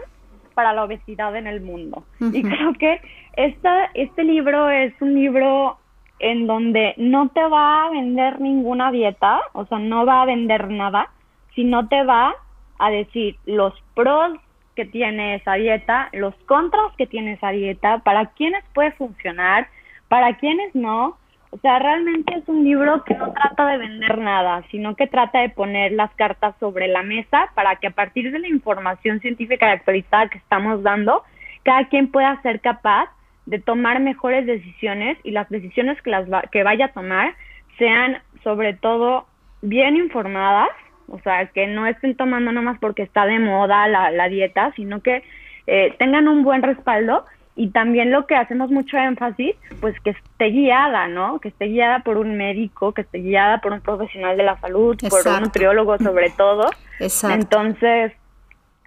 para 0.54 0.74
la 0.74 0.84
obesidad 0.84 1.36
en 1.36 1.48
el 1.48 1.62
mundo. 1.62 2.04
Y 2.20 2.44
creo 2.44 2.74
que 2.74 3.02
esta, 3.36 3.86
este 3.94 4.24
libro 4.24 4.70
es 4.70 4.94
un 5.02 5.16
libro 5.16 5.78
en 6.20 6.46
donde 6.46 6.94
no 6.98 7.30
te 7.30 7.42
va 7.42 7.86
a 7.86 7.90
vender 7.90 8.40
ninguna 8.40 8.92
dieta, 8.92 9.42
o 9.54 9.66
sea, 9.66 9.80
no 9.80 10.06
va 10.06 10.22
a 10.22 10.26
vender 10.26 10.70
nada, 10.70 11.10
sino 11.56 11.88
te 11.88 12.04
va 12.04 12.36
a 12.78 12.92
decir 12.92 13.38
los 13.46 13.74
pros 13.96 14.34
que 14.76 14.86
tiene 14.86 15.36
esa 15.36 15.54
dieta, 15.54 16.10
los 16.14 16.36
contras 16.46 16.94
que 16.98 17.08
tiene 17.08 17.34
esa 17.34 17.50
dieta, 17.50 18.00
para 18.00 18.28
quienes 18.28 18.64
puede 18.74 18.92
funcionar, 18.94 19.68
para 20.08 20.38
quienes 20.38 20.74
no, 20.76 21.18
o 21.52 21.58
sea, 21.58 21.80
realmente 21.80 22.34
es 22.34 22.48
un 22.48 22.64
libro 22.64 23.04
que 23.04 23.14
no 23.14 23.34
trata 23.34 23.68
de 23.68 23.78
vender 23.78 24.18
nada, 24.18 24.64
sino 24.72 24.96
que 24.96 25.06
trata 25.08 25.40
de 25.40 25.50
poner 25.50 25.92
las 25.92 26.10
cartas 26.16 26.56
sobre 26.60 26.88
la 26.88 27.04
mesa 27.04 27.52
para 27.56 27.76
que 27.76 27.88
a 27.88 27.92
partir 27.92 28.32
de 28.32 28.40
la 28.40 28.48
información 28.48 29.20
científica 29.20 29.70
actualizada 29.70 30.30
que 30.30 30.38
estamos 30.38 30.82
dando, 30.82 31.24
cada 31.64 31.86
quien 31.90 32.10
pueda 32.10 32.42
ser 32.42 32.62
capaz 32.62 33.10
de 33.46 33.60
tomar 33.60 34.00
mejores 34.00 34.46
decisiones 34.46 35.18
y 35.24 35.32
las 35.32 35.50
decisiones 35.50 36.02
que, 36.02 36.10
las 36.10 36.26
que 36.52 36.64
vaya 36.64 36.86
a 36.86 36.94
tomar 36.94 37.36
sean 37.78 38.20
sobre 38.44 38.74
todo 38.74 39.28
bien 39.62 39.98
informadas, 39.98 40.70
o 41.12 41.20
sea, 41.20 41.46
que 41.48 41.68
no 41.68 41.86
estén 41.86 42.16
tomando 42.16 42.52
nomás 42.52 42.80
porque 42.80 43.04
está 43.04 43.26
de 43.26 43.40
moda 43.40 43.88
la, 43.88 44.12
la 44.12 44.30
dieta, 44.30 44.72
sino 44.76 45.02
que 45.02 45.24
eh, 45.68 45.94
tengan 46.00 46.28
un 46.28 46.44
buen 46.44 46.62
respaldo 46.62 47.26
y 47.56 47.70
también 47.70 48.12
lo 48.12 48.26
que 48.28 48.36
hacemos 48.36 48.72
mucho 48.72 48.98
énfasis, 48.98 49.56
pues 49.82 50.00
que 50.02 50.12
esté 50.12 50.46
guiada, 50.46 51.08
¿no? 51.08 51.40
Que 51.40 51.50
esté 51.50 51.66
guiada 51.66 52.00
por 52.00 52.18
un 52.18 52.38
médico, 52.38 52.94
que 52.94 53.02
esté 53.02 53.20
guiada 53.20 53.60
por 53.60 53.74
un 53.74 53.82
profesional 53.82 54.38
de 54.38 54.44
la 54.44 54.58
salud, 54.60 54.98
por 55.10 55.28
un 55.28 55.42
nutriólogo 55.42 55.98
sobre 55.98 56.30
todo. 56.38 56.70
Exacto. 57.00 57.36
Entonces, 57.36 58.14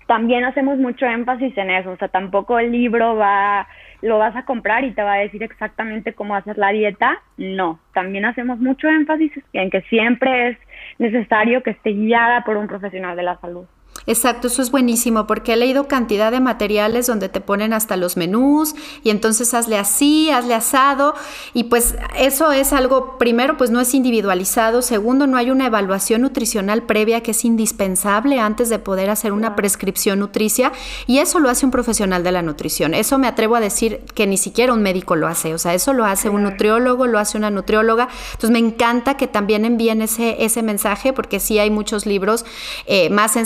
también 0.07 0.45
hacemos 0.45 0.79
mucho 0.79 1.07
énfasis 1.07 1.57
en 1.59 1.71
eso, 1.71 1.91
o 1.91 1.97
sea, 1.97 2.09
tampoco 2.09 2.59
el 2.59 2.73
libro 2.73 3.17
va 3.17 3.67
lo 4.05 4.19
vas 4.19 4.37
a 4.37 4.45
comprar 4.45 4.85
y 4.85 4.93
te 4.93 5.03
va 5.03 5.15
a 5.15 5.19
decir 5.19 5.43
exactamente 5.43 6.13
cómo 6.13 6.37
hacer 6.37 6.59
la 6.59 6.71
dieta, 6.71 7.23
no, 7.39 7.81
también 7.95 8.27
hacemos 8.27 8.59
mucho 8.59 8.87
énfasis 8.89 9.33
en 9.55 9.71
que 9.71 9.81
siempre 9.83 10.51
es 10.51 10.59
necesario 10.99 11.63
que 11.63 11.71
esté 11.71 11.91
guiada 11.91 12.45
por 12.45 12.59
un 12.59 12.67
profesional 12.67 13.17
de 13.17 13.23
la 13.23 13.41
salud. 13.41 13.65
Exacto, 14.07 14.49
eso 14.49 14.61
es 14.61 14.71
buenísimo 14.71 15.27
porque 15.27 15.55
he 15.55 15.57
leído 15.57 15.89
cantidad 15.89 16.31
de 16.31 16.41
materiales 16.41 17.07
donde 17.07 17.31
te 17.31 17.41
ponen 17.41 17.73
hasta 17.73 17.97
los 17.97 18.19
menús 18.19 18.75
y 19.03 19.09
entonces 19.09 19.55
hazle 19.55 19.79
así, 19.79 20.31
hazle 20.31 20.55
asado 20.55 21.15
y 21.55 21.65
pues 21.65 21.95
eso 22.17 22.53
es 22.53 22.75
algo, 22.75 23.17
primero 23.17 23.57
pues 23.57 23.71
no 23.71 23.81
es 23.81 23.95
individualizado, 23.95 24.83
segundo 24.83 25.27
no 25.27 25.39
hay 25.39 25.51
una 25.51 25.67
evaluación 25.67 26.21
nutricional 26.21 26.83
previa 26.83 27.23
que 27.23 27.31
es 27.31 27.45
indispensable 27.47 28.41
antes 28.41 28.69
de 28.69 28.79
poder 28.79 29.09
hacer 29.09 29.33
una 29.33 29.57
prescripción 29.57 30.19
nutricia 30.19 30.73
y 31.07 31.19
eso 31.19 31.41
lo 31.41 31.49
hace 31.49 31.65
un 31.65 31.73
profesional 31.73 32.23
de 32.23 32.33
la 32.33 32.43
nutrición. 32.43 32.93
Eso 32.93 33.19
me 33.19 33.27
atrevo 33.27 33.57
a 33.57 33.61
decir 33.61 34.01
que 34.15 34.27
ni 34.27 34.37
siquiera 34.37 34.75
un 34.75 34.83
médico 34.83 35.17
lo 35.17 35.29
hace, 35.29 35.55
o 35.55 35.59
sea, 35.59 35.73
eso 35.73 35.95
lo 35.95 36.05
hace 36.05 36.29
un 36.29 36.43
nutriólogo, 36.43 37.07
lo 37.07 37.19
hace 37.19 37.39
una 37.39 37.51
nutrióloga. 37.51 38.09
Entonces 38.33 38.51
me 38.51 38.59
encanta 38.59 39.17
que 39.17 39.29
también 39.29 39.65
envíen 39.65 40.03
ese, 40.03 40.45
ese 40.45 40.63
mensaje 40.63 41.15
porque 41.15 41.41
sí 41.41 41.59
hay 41.59 41.71
muchos 41.71 42.05
libros 42.05 42.45
eh, 42.87 43.09
más 43.09 43.37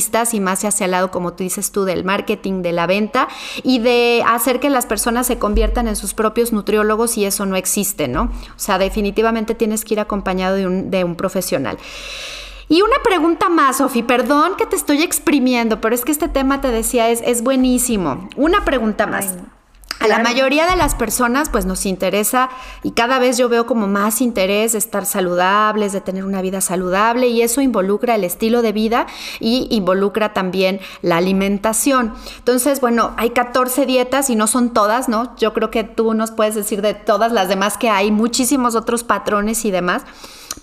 sensacionales 0.00 0.34
y 0.34 0.40
más 0.40 0.64
hacia 0.64 0.84
el 0.84 0.90
lado, 0.92 1.10
como 1.10 1.32
tú 1.32 1.44
dices 1.44 1.72
tú, 1.72 1.84
del 1.84 2.04
marketing, 2.04 2.62
de 2.62 2.72
la 2.72 2.86
venta 2.86 3.28
y 3.62 3.78
de 3.78 4.22
hacer 4.26 4.60
que 4.60 4.70
las 4.70 4.86
personas 4.86 5.26
se 5.26 5.38
conviertan 5.38 5.88
en 5.88 5.96
sus 5.96 6.14
propios 6.14 6.52
nutriólogos 6.52 7.18
y 7.18 7.24
eso 7.24 7.46
no 7.46 7.56
existe, 7.56 8.08
¿no? 8.08 8.24
O 8.24 8.58
sea, 8.58 8.78
definitivamente 8.78 9.54
tienes 9.54 9.84
que 9.84 9.94
ir 9.94 10.00
acompañado 10.00 10.56
de 10.56 10.66
un, 10.66 10.90
de 10.90 11.04
un 11.04 11.14
profesional. 11.14 11.78
Y 12.68 12.80
una 12.80 12.96
pregunta 13.04 13.48
más, 13.48 13.78
Sofi, 13.78 14.02
perdón 14.02 14.56
que 14.56 14.66
te 14.66 14.76
estoy 14.76 15.02
exprimiendo, 15.02 15.80
pero 15.80 15.94
es 15.94 16.04
que 16.04 16.12
este 16.12 16.28
tema, 16.28 16.60
te 16.60 16.68
decía, 16.68 17.10
es, 17.10 17.20
es 17.24 17.42
buenísimo. 17.42 18.28
Una 18.36 18.64
pregunta 18.64 19.06
más. 19.06 19.34
A 20.02 20.08
la 20.08 20.18
mayoría 20.18 20.66
de 20.66 20.74
las 20.74 20.96
personas 20.96 21.48
pues 21.48 21.64
nos 21.64 21.86
interesa 21.86 22.50
y 22.82 22.90
cada 22.90 23.20
vez 23.20 23.38
yo 23.38 23.48
veo 23.48 23.66
como 23.66 23.86
más 23.86 24.20
interés 24.20 24.72
de 24.72 24.78
estar 24.78 25.06
saludables, 25.06 25.92
de 25.92 26.00
tener 26.00 26.24
una 26.24 26.42
vida 26.42 26.60
saludable 26.60 27.28
y 27.28 27.40
eso 27.42 27.60
involucra 27.60 28.16
el 28.16 28.24
estilo 28.24 28.62
de 28.62 28.72
vida 28.72 29.06
y 29.38 29.68
involucra 29.70 30.32
también 30.32 30.80
la 31.02 31.18
alimentación. 31.18 32.14
Entonces, 32.38 32.80
bueno, 32.80 33.14
hay 33.16 33.30
14 33.30 33.86
dietas 33.86 34.28
y 34.28 34.34
no 34.34 34.48
son 34.48 34.70
todas, 34.70 35.08
¿no? 35.08 35.36
Yo 35.36 35.52
creo 35.52 35.70
que 35.70 35.84
tú 35.84 36.14
nos 36.14 36.32
puedes 36.32 36.56
decir 36.56 36.82
de 36.82 36.94
todas 36.94 37.30
las 37.30 37.48
demás 37.48 37.78
que 37.78 37.88
hay, 37.88 38.10
muchísimos 38.10 38.74
otros 38.74 39.04
patrones 39.04 39.64
y 39.64 39.70
demás, 39.70 40.02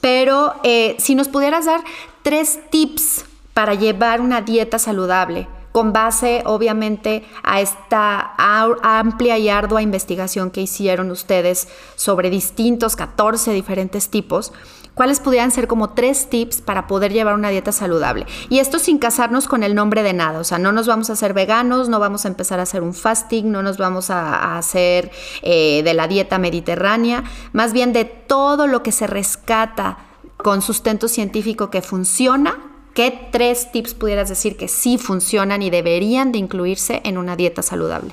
pero 0.02 0.54
eh, 0.64 0.98
si 1.00 1.16
nos 1.16 1.30
pudieras 1.30 1.64
dar 1.66 1.80
tres 2.24 2.60
tips 2.72 3.24
para 3.54 3.74
llevar 3.74 4.20
una 4.20 4.42
dieta 4.42 4.80
saludable 4.80 5.48
con 5.72 5.94
base 5.94 6.42
obviamente 6.46 7.24
a 7.44 7.62
esta 7.62 8.34
amplia 8.38 9.38
y 9.38 9.50
ardua 9.50 9.82
investigación 9.82 10.52
que 10.52 10.62
hicieron 10.62 11.12
ustedes 11.12 11.68
sobre 11.96 12.30
distintos 12.30 12.96
14 12.96 13.54
diferentes 13.54 14.10
tipos, 14.10 14.52
¿cuáles 14.96 15.20
pudieran 15.20 15.52
ser 15.52 15.68
como 15.68 15.92
tres 15.92 16.30
tips 16.30 16.62
para 16.62 16.88
poder 16.88 17.14
llevar 17.14 17.36
una 17.36 17.50
dieta 17.50 17.72
saludable? 17.72 18.26
Y 18.50 18.60
esto 18.60 18.80
sin 18.80 18.98
casarnos 18.98 19.48
con 19.48 19.64
el 19.64 19.76
nombre 19.76 20.04
de 20.04 20.14
nada, 20.14 20.40
o 20.40 20.44
sea, 20.44 20.58
no 20.58 20.72
nos 20.72 20.88
vamos 20.88 21.10
a 21.10 21.14
hacer 21.14 21.34
veganos, 21.34 21.90
no 21.90 22.00
vamos 22.00 22.26
a 22.26 22.30
empezar 22.30 22.60
a 22.60 22.64
hacer 22.64 22.82
un 22.82 22.94
fasting, 22.94 23.52
no 23.52 23.62
nos 23.62 23.78
vamos 23.78 24.10
a, 24.10 24.58
hacer 24.58 25.12
eh, 25.42 25.84
de 25.84 25.94
la 25.94 26.08
dieta 26.08 26.40
mediterránea, 26.40 27.24
más 27.54 27.74
bien 27.74 27.94
de 27.94 28.06
todo 28.06 28.68
lo 28.68 28.84
que 28.84 28.92
se 28.92 29.08
rescata 29.08 30.00
con 30.38 30.62
sustento 30.62 31.08
científico 31.08 31.70
que 31.70 31.82
funciona 31.82 32.69
¿Qué 33.00 33.18
tres 33.32 33.72
tips 33.72 33.94
pudieras 33.94 34.28
decir 34.28 34.58
que 34.58 34.68
sí 34.68 34.98
funcionan 34.98 35.62
y 35.62 35.70
deberían 35.70 36.34
de 36.34 36.40
incluirse 36.40 37.00
en 37.06 37.18
una 37.18 37.38
dieta 37.38 37.62
saludable? 37.62 38.12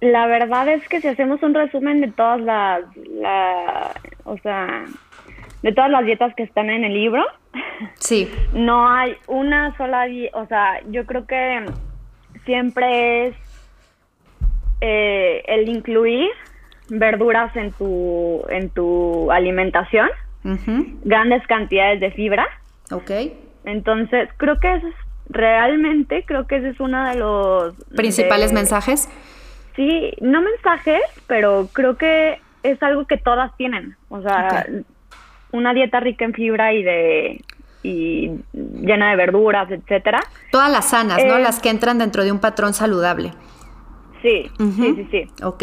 La 0.00 0.26
verdad 0.26 0.66
es 0.66 0.88
que 0.88 1.02
si 1.02 1.08
hacemos 1.08 1.42
un 1.42 1.52
resumen 1.52 2.00
de 2.00 2.10
todas 2.10 2.40
las, 2.40 2.84
o 4.24 4.38
sea, 4.38 4.86
de 5.62 5.72
todas 5.72 5.90
las 5.90 6.06
dietas 6.06 6.34
que 6.34 6.42
están 6.42 6.70
en 6.70 6.84
el 6.84 6.94
libro, 6.94 7.22
sí, 7.98 8.32
no 8.54 8.88
hay 8.88 9.14
una 9.26 9.76
sola, 9.76 10.06
o 10.32 10.46
sea, 10.46 10.80
yo 10.88 11.04
creo 11.04 11.26
que 11.26 11.66
siempre 12.46 13.26
es 13.26 13.34
eh, 14.80 15.44
el 15.48 15.68
incluir 15.68 16.30
verduras 16.88 17.54
en 17.56 17.72
tu 17.72 18.42
en 18.48 18.70
tu 18.70 19.30
alimentación, 19.30 20.08
grandes 21.04 21.46
cantidades 21.46 22.00
de 22.00 22.10
fibra 22.12 22.48
Ok. 22.90 23.10
Entonces, 23.64 24.28
creo 24.36 24.58
que 24.58 24.74
eso 24.74 24.86
es, 24.86 24.94
realmente, 25.28 26.24
creo 26.26 26.46
que 26.46 26.56
ese 26.56 26.70
es 26.70 26.80
uno 26.80 27.08
de 27.08 27.16
los... 27.16 27.74
¿Principales 27.94 28.52
mensajes? 28.52 29.08
Sí, 29.76 30.12
no 30.20 30.42
mensajes, 30.42 31.02
pero 31.26 31.68
creo 31.72 31.96
que 31.96 32.40
es 32.62 32.82
algo 32.82 33.06
que 33.06 33.16
todas 33.16 33.56
tienen. 33.56 33.96
O 34.08 34.20
sea, 34.22 34.66
una 35.52 35.72
dieta 35.72 36.00
rica 36.00 36.24
en 36.24 36.34
fibra 36.34 36.72
y 36.72 36.82
de 36.82 37.44
y 37.82 38.30
llena 38.52 39.10
de 39.10 39.16
verduras, 39.16 39.70
etcétera. 39.70 40.20
Todas 40.50 40.70
las 40.70 40.90
sanas, 40.90 41.24
¿no? 41.24 41.36
Eh, 41.36 41.42
las 41.42 41.60
que 41.60 41.70
entran 41.70 41.98
dentro 41.98 42.24
de 42.24 42.32
un 42.32 42.38
patrón 42.38 42.74
saludable. 42.74 43.32
Sí, 44.22 44.50
sí, 44.58 44.94
sí, 44.96 45.08
sí. 45.10 45.42
Ok. 45.42 45.62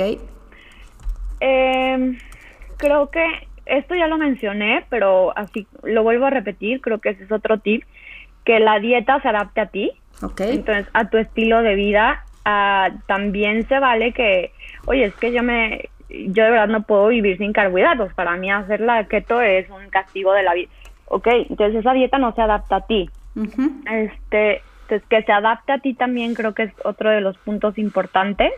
Eh, 1.39 2.17
creo 2.77 3.11
que 3.11 3.46
esto 3.69 3.95
ya 3.95 4.08
lo 4.08 4.17
mencioné, 4.17 4.86
pero 4.89 5.38
así 5.38 5.67
lo 5.84 6.03
vuelvo 6.03 6.25
a 6.25 6.30
repetir, 6.30 6.82
creo 6.82 6.99
que 6.99 7.10
ese 7.10 7.23
es 7.23 7.32
otro 7.32 7.60
tip, 7.60 7.84
que 8.45 8.60
la 8.60 8.80
dieta 8.80 9.21
se 9.21 9.27
adapte 9.27 9.62
a 9.62 9.67
ti. 9.67 9.91
Okay. 10.21 10.56
Entonces, 10.56 10.88
a 10.93 11.10
tu 11.10 11.17
estilo 11.17 11.62
de 11.62 11.75
vida, 11.75 12.23
también 13.08 13.67
se 13.67 13.80
vale 13.80 14.13
que, 14.13 14.51
oye, 14.86 15.06
es 15.06 15.15
que 15.15 15.32
yo 15.32 15.43
me, 15.43 15.89
yo 16.10 16.43
de 16.45 16.51
verdad 16.51 16.67
no 16.67 16.84
puedo 16.84 17.08
vivir 17.08 17.38
sin 17.38 17.53
carbohidratos. 17.53 18.13
Para 18.13 18.38
mí 18.38 18.51
hacer 18.51 18.82
la 18.82 19.03
keto 19.06 19.41
es 19.41 19.69
un 19.69 19.89
castigo 19.89 20.34
de 20.34 20.43
la 20.43 20.53
vida. 20.53 20.69
Ok, 21.06 21.27
entonces 21.49 21.80
esa 21.80 21.93
dieta 21.93 22.17
no 22.17 22.34
se 22.34 22.41
adapta 22.41 22.77
a 22.77 22.88
ti. 22.88 23.10
Este, 23.91 24.62
entonces 24.84 25.08
que 25.10 25.21
se 25.23 25.32
adapte 25.32 25.71
a 25.73 25.80
ti 25.80 25.93
también 25.93 26.34
creo 26.34 26.53
que 26.53 26.63
es 26.63 26.73
otro 26.84 27.10
de 27.10 27.21
los 27.21 27.38
puntos 27.38 27.77
importantes 27.77 28.51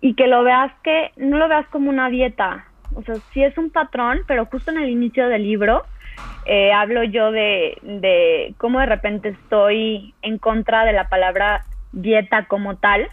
y 0.00 0.14
que 0.14 0.26
lo 0.26 0.44
veas 0.44 0.72
que 0.84 1.10
no 1.16 1.38
lo 1.38 1.48
veas 1.48 1.66
como 1.68 1.90
una 1.90 2.08
dieta, 2.08 2.66
o 2.94 3.02
sea, 3.02 3.16
sí 3.32 3.42
es 3.42 3.56
un 3.58 3.70
patrón, 3.70 4.20
pero 4.26 4.46
justo 4.46 4.70
en 4.70 4.78
el 4.78 4.90
inicio 4.90 5.28
del 5.28 5.42
libro 5.42 5.84
eh, 6.46 6.72
hablo 6.72 7.04
yo 7.04 7.32
de, 7.32 7.78
de 7.82 8.54
cómo 8.58 8.80
de 8.80 8.86
repente 8.86 9.30
estoy 9.30 10.14
en 10.22 10.38
contra 10.38 10.84
de 10.84 10.92
la 10.92 11.08
palabra 11.08 11.64
dieta 11.92 12.46
como 12.46 12.76
tal, 12.76 13.08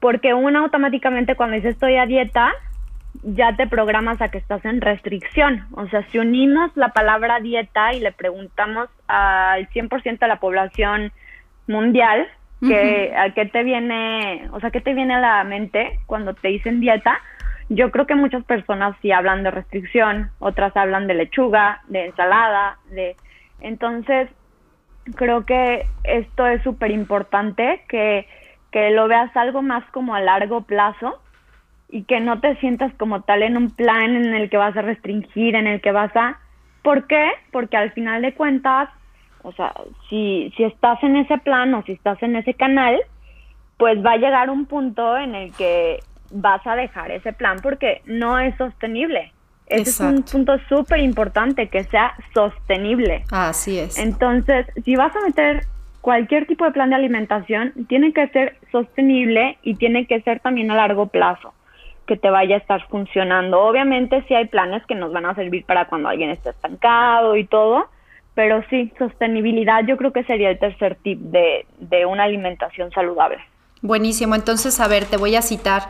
porque 0.00 0.34
uno 0.34 0.60
automáticamente 0.60 1.36
cuando 1.36 1.56
dice 1.56 1.70
estoy 1.70 1.96
a 1.96 2.06
dieta, 2.06 2.52
ya 3.22 3.56
te 3.56 3.66
programas 3.66 4.20
a 4.20 4.30
que 4.30 4.38
estás 4.38 4.64
en 4.64 4.80
restricción. 4.80 5.66
O 5.72 5.86
sea, 5.88 6.02
si 6.10 6.18
unimos 6.18 6.70
la 6.76 6.88
palabra 6.88 7.40
dieta 7.40 7.92
y 7.92 8.00
le 8.00 8.12
preguntamos 8.12 8.88
al 9.06 9.68
100% 9.70 10.18
de 10.18 10.28
la 10.28 10.40
población 10.40 11.12
mundial, 11.66 12.26
que, 12.60 13.14
¿a 13.16 13.32
qué 13.34 13.46
te 13.46 13.62
viene, 13.62 14.48
o 14.50 14.58
sea, 14.58 14.70
qué 14.70 14.80
te 14.80 14.92
viene 14.92 15.14
a 15.14 15.20
la 15.20 15.44
mente 15.44 16.00
cuando 16.06 16.34
te 16.34 16.48
dicen 16.48 16.80
dieta? 16.80 17.20
Yo 17.68 17.90
creo 17.90 18.06
que 18.06 18.14
muchas 18.14 18.44
personas 18.44 18.96
sí 19.02 19.12
hablan 19.12 19.42
de 19.42 19.50
restricción, 19.50 20.30
otras 20.38 20.74
hablan 20.76 21.06
de 21.06 21.14
lechuga, 21.14 21.82
de 21.88 22.06
ensalada, 22.06 22.78
de... 22.90 23.16
Entonces, 23.60 24.30
creo 25.16 25.44
que 25.44 25.84
esto 26.04 26.46
es 26.46 26.62
súper 26.62 26.90
importante, 26.90 27.82
que, 27.88 28.26
que 28.70 28.90
lo 28.90 29.06
veas 29.08 29.36
algo 29.36 29.62
más 29.62 29.84
como 29.90 30.14
a 30.14 30.20
largo 30.20 30.62
plazo 30.62 31.20
y 31.90 32.04
que 32.04 32.20
no 32.20 32.40
te 32.40 32.56
sientas 32.56 32.92
como 32.94 33.22
tal 33.22 33.42
en 33.42 33.56
un 33.56 33.70
plan 33.70 34.16
en 34.16 34.34
el 34.34 34.48
que 34.48 34.56
vas 34.56 34.76
a 34.76 34.82
restringir, 34.82 35.54
en 35.54 35.66
el 35.66 35.80
que 35.80 35.92
vas 35.92 36.14
a... 36.16 36.38
¿Por 36.82 37.06
qué? 37.06 37.32
Porque 37.50 37.76
al 37.76 37.92
final 37.92 38.22
de 38.22 38.34
cuentas, 38.34 38.88
o 39.42 39.52
sea, 39.52 39.74
si, 40.08 40.52
si 40.56 40.64
estás 40.64 41.02
en 41.02 41.16
ese 41.16 41.36
plan 41.38 41.74
o 41.74 41.82
si 41.82 41.92
estás 41.92 42.22
en 42.22 42.36
ese 42.36 42.54
canal, 42.54 42.98
pues 43.78 44.04
va 44.04 44.12
a 44.12 44.16
llegar 44.16 44.50
un 44.50 44.66
punto 44.66 45.16
en 45.16 45.34
el 45.34 45.54
que 45.54 46.00
vas 46.30 46.66
a 46.66 46.76
dejar 46.76 47.10
ese 47.10 47.32
plan 47.32 47.58
porque 47.62 48.02
no 48.06 48.38
es 48.38 48.56
sostenible. 48.56 49.32
Ese 49.66 49.90
es 49.90 50.00
un 50.00 50.22
punto 50.22 50.58
súper 50.68 51.00
importante, 51.00 51.68
que 51.68 51.84
sea 51.84 52.14
sostenible. 52.32 53.24
Así 53.30 53.78
es. 53.78 53.98
Entonces, 53.98 54.66
si 54.84 54.96
vas 54.96 55.14
a 55.14 55.20
meter 55.20 55.66
cualquier 56.00 56.46
tipo 56.46 56.64
de 56.64 56.70
plan 56.70 56.90
de 56.90 56.96
alimentación, 56.96 57.72
tiene 57.86 58.12
que 58.12 58.28
ser 58.28 58.56
sostenible 58.72 59.58
y 59.62 59.74
tiene 59.74 60.06
que 60.06 60.22
ser 60.22 60.40
también 60.40 60.70
a 60.70 60.74
largo 60.74 61.08
plazo, 61.08 61.52
que 62.06 62.16
te 62.16 62.30
vaya 62.30 62.56
a 62.56 62.58
estar 62.58 62.86
funcionando. 62.88 63.60
Obviamente, 63.60 64.24
sí 64.26 64.34
hay 64.34 64.46
planes 64.46 64.84
que 64.86 64.94
nos 64.94 65.12
van 65.12 65.26
a 65.26 65.34
servir 65.34 65.64
para 65.66 65.86
cuando 65.86 66.08
alguien 66.08 66.30
esté 66.30 66.50
estancado 66.50 67.36
y 67.36 67.44
todo, 67.44 67.88
pero 68.34 68.64
sí, 68.70 68.90
sostenibilidad 68.98 69.84
yo 69.86 69.98
creo 69.98 70.12
que 70.12 70.24
sería 70.24 70.48
el 70.50 70.58
tercer 70.58 70.96
tip 71.02 71.18
de, 71.18 71.66
de 71.78 72.06
una 72.06 72.24
alimentación 72.24 72.90
saludable. 72.92 73.38
Buenísimo, 73.82 74.34
entonces, 74.34 74.80
a 74.80 74.88
ver, 74.88 75.04
te 75.04 75.16
voy 75.16 75.36
a 75.36 75.42
citar 75.42 75.82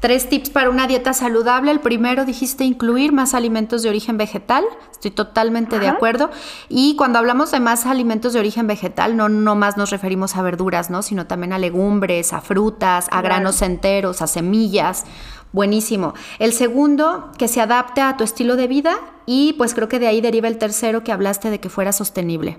Tres 0.00 0.30
tips 0.30 0.48
para 0.48 0.70
una 0.70 0.86
dieta 0.86 1.12
saludable. 1.12 1.70
El 1.70 1.80
primero 1.80 2.24
dijiste 2.24 2.64
incluir 2.64 3.12
más 3.12 3.34
alimentos 3.34 3.82
de 3.82 3.90
origen 3.90 4.16
vegetal. 4.16 4.64
Estoy 4.90 5.10
totalmente 5.10 5.78
de 5.78 5.88
acuerdo. 5.88 6.30
Y 6.70 6.96
cuando 6.96 7.18
hablamos 7.18 7.50
de 7.50 7.60
más 7.60 7.84
alimentos 7.84 8.32
de 8.32 8.40
origen 8.40 8.66
vegetal, 8.66 9.14
no, 9.14 9.28
no 9.28 9.56
más 9.56 9.76
nos 9.76 9.90
referimos 9.90 10.36
a 10.36 10.42
verduras, 10.42 10.88
¿no? 10.88 11.02
Sino 11.02 11.26
también 11.26 11.52
a 11.52 11.58
legumbres, 11.58 12.32
a 12.32 12.40
frutas, 12.40 13.08
a 13.10 13.20
granos 13.20 13.60
enteros, 13.60 14.22
a 14.22 14.26
semillas. 14.26 15.04
Buenísimo. 15.52 16.14
El 16.38 16.54
segundo, 16.54 17.30
que 17.36 17.48
se 17.48 17.60
adapte 17.60 18.00
a 18.00 18.16
tu 18.16 18.24
estilo 18.24 18.56
de 18.56 18.68
vida. 18.68 18.96
Y 19.26 19.52
pues 19.58 19.74
creo 19.74 19.88
que 19.88 19.98
de 19.98 20.06
ahí 20.06 20.22
deriva 20.22 20.48
el 20.48 20.56
tercero 20.56 21.04
que 21.04 21.12
hablaste 21.12 21.50
de 21.50 21.60
que 21.60 21.68
fuera 21.68 21.92
sostenible. 21.92 22.58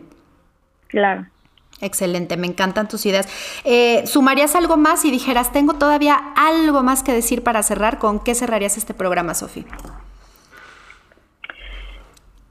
Claro. 0.89 1.25
Excelente, 1.81 2.37
me 2.37 2.47
encantan 2.47 2.87
tus 2.87 3.05
ideas. 3.05 3.27
Eh, 3.65 4.05
¿Sumarías 4.05 4.55
algo 4.55 4.77
más 4.77 5.03
y 5.03 5.11
dijeras, 5.11 5.51
tengo 5.51 5.73
todavía 5.73 6.15
algo 6.35 6.83
más 6.83 7.01
que 7.01 7.11
decir 7.11 7.43
para 7.43 7.63
cerrar? 7.63 7.97
¿Con 7.97 8.23
qué 8.23 8.35
cerrarías 8.35 8.77
este 8.77 8.93
programa, 8.93 9.33
Sofía? 9.33 9.65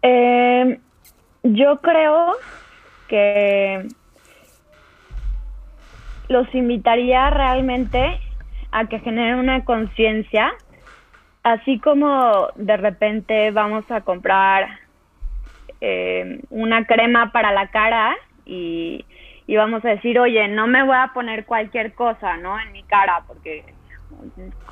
Eh, 0.03 0.81
yo 1.45 1.81
creo 1.81 2.33
que 3.09 3.87
los 6.29 6.53
invitaría 6.55 7.31
realmente 7.31 8.21
a 8.73 8.87
que 8.87 9.01
generen 9.01 9.37
una 9.37 9.65
conciencia, 9.65 10.53
así 11.43 11.79
como 11.79 12.49
de 12.55 12.77
repente 12.77 13.51
vamos 13.51 13.85
a 13.91 14.01
comprar 14.03 14.79
eh, 15.81 16.41
una 16.51 16.85
crema 16.85 17.33
para 17.33 17.53
la 17.53 17.69
cara 17.69 18.17
y 18.47 19.05
y 19.51 19.57
vamos 19.57 19.85
a 19.85 19.89
decir, 19.89 20.17
oye, 20.21 20.47
no 20.47 20.69
me 20.69 20.85
voy 20.85 20.95
a 20.95 21.11
poner 21.13 21.45
cualquier 21.45 21.93
cosa, 21.95 22.37
¿no? 22.37 22.57
En 22.61 22.71
mi 22.71 22.85
cara, 22.85 23.25
porque... 23.27 23.65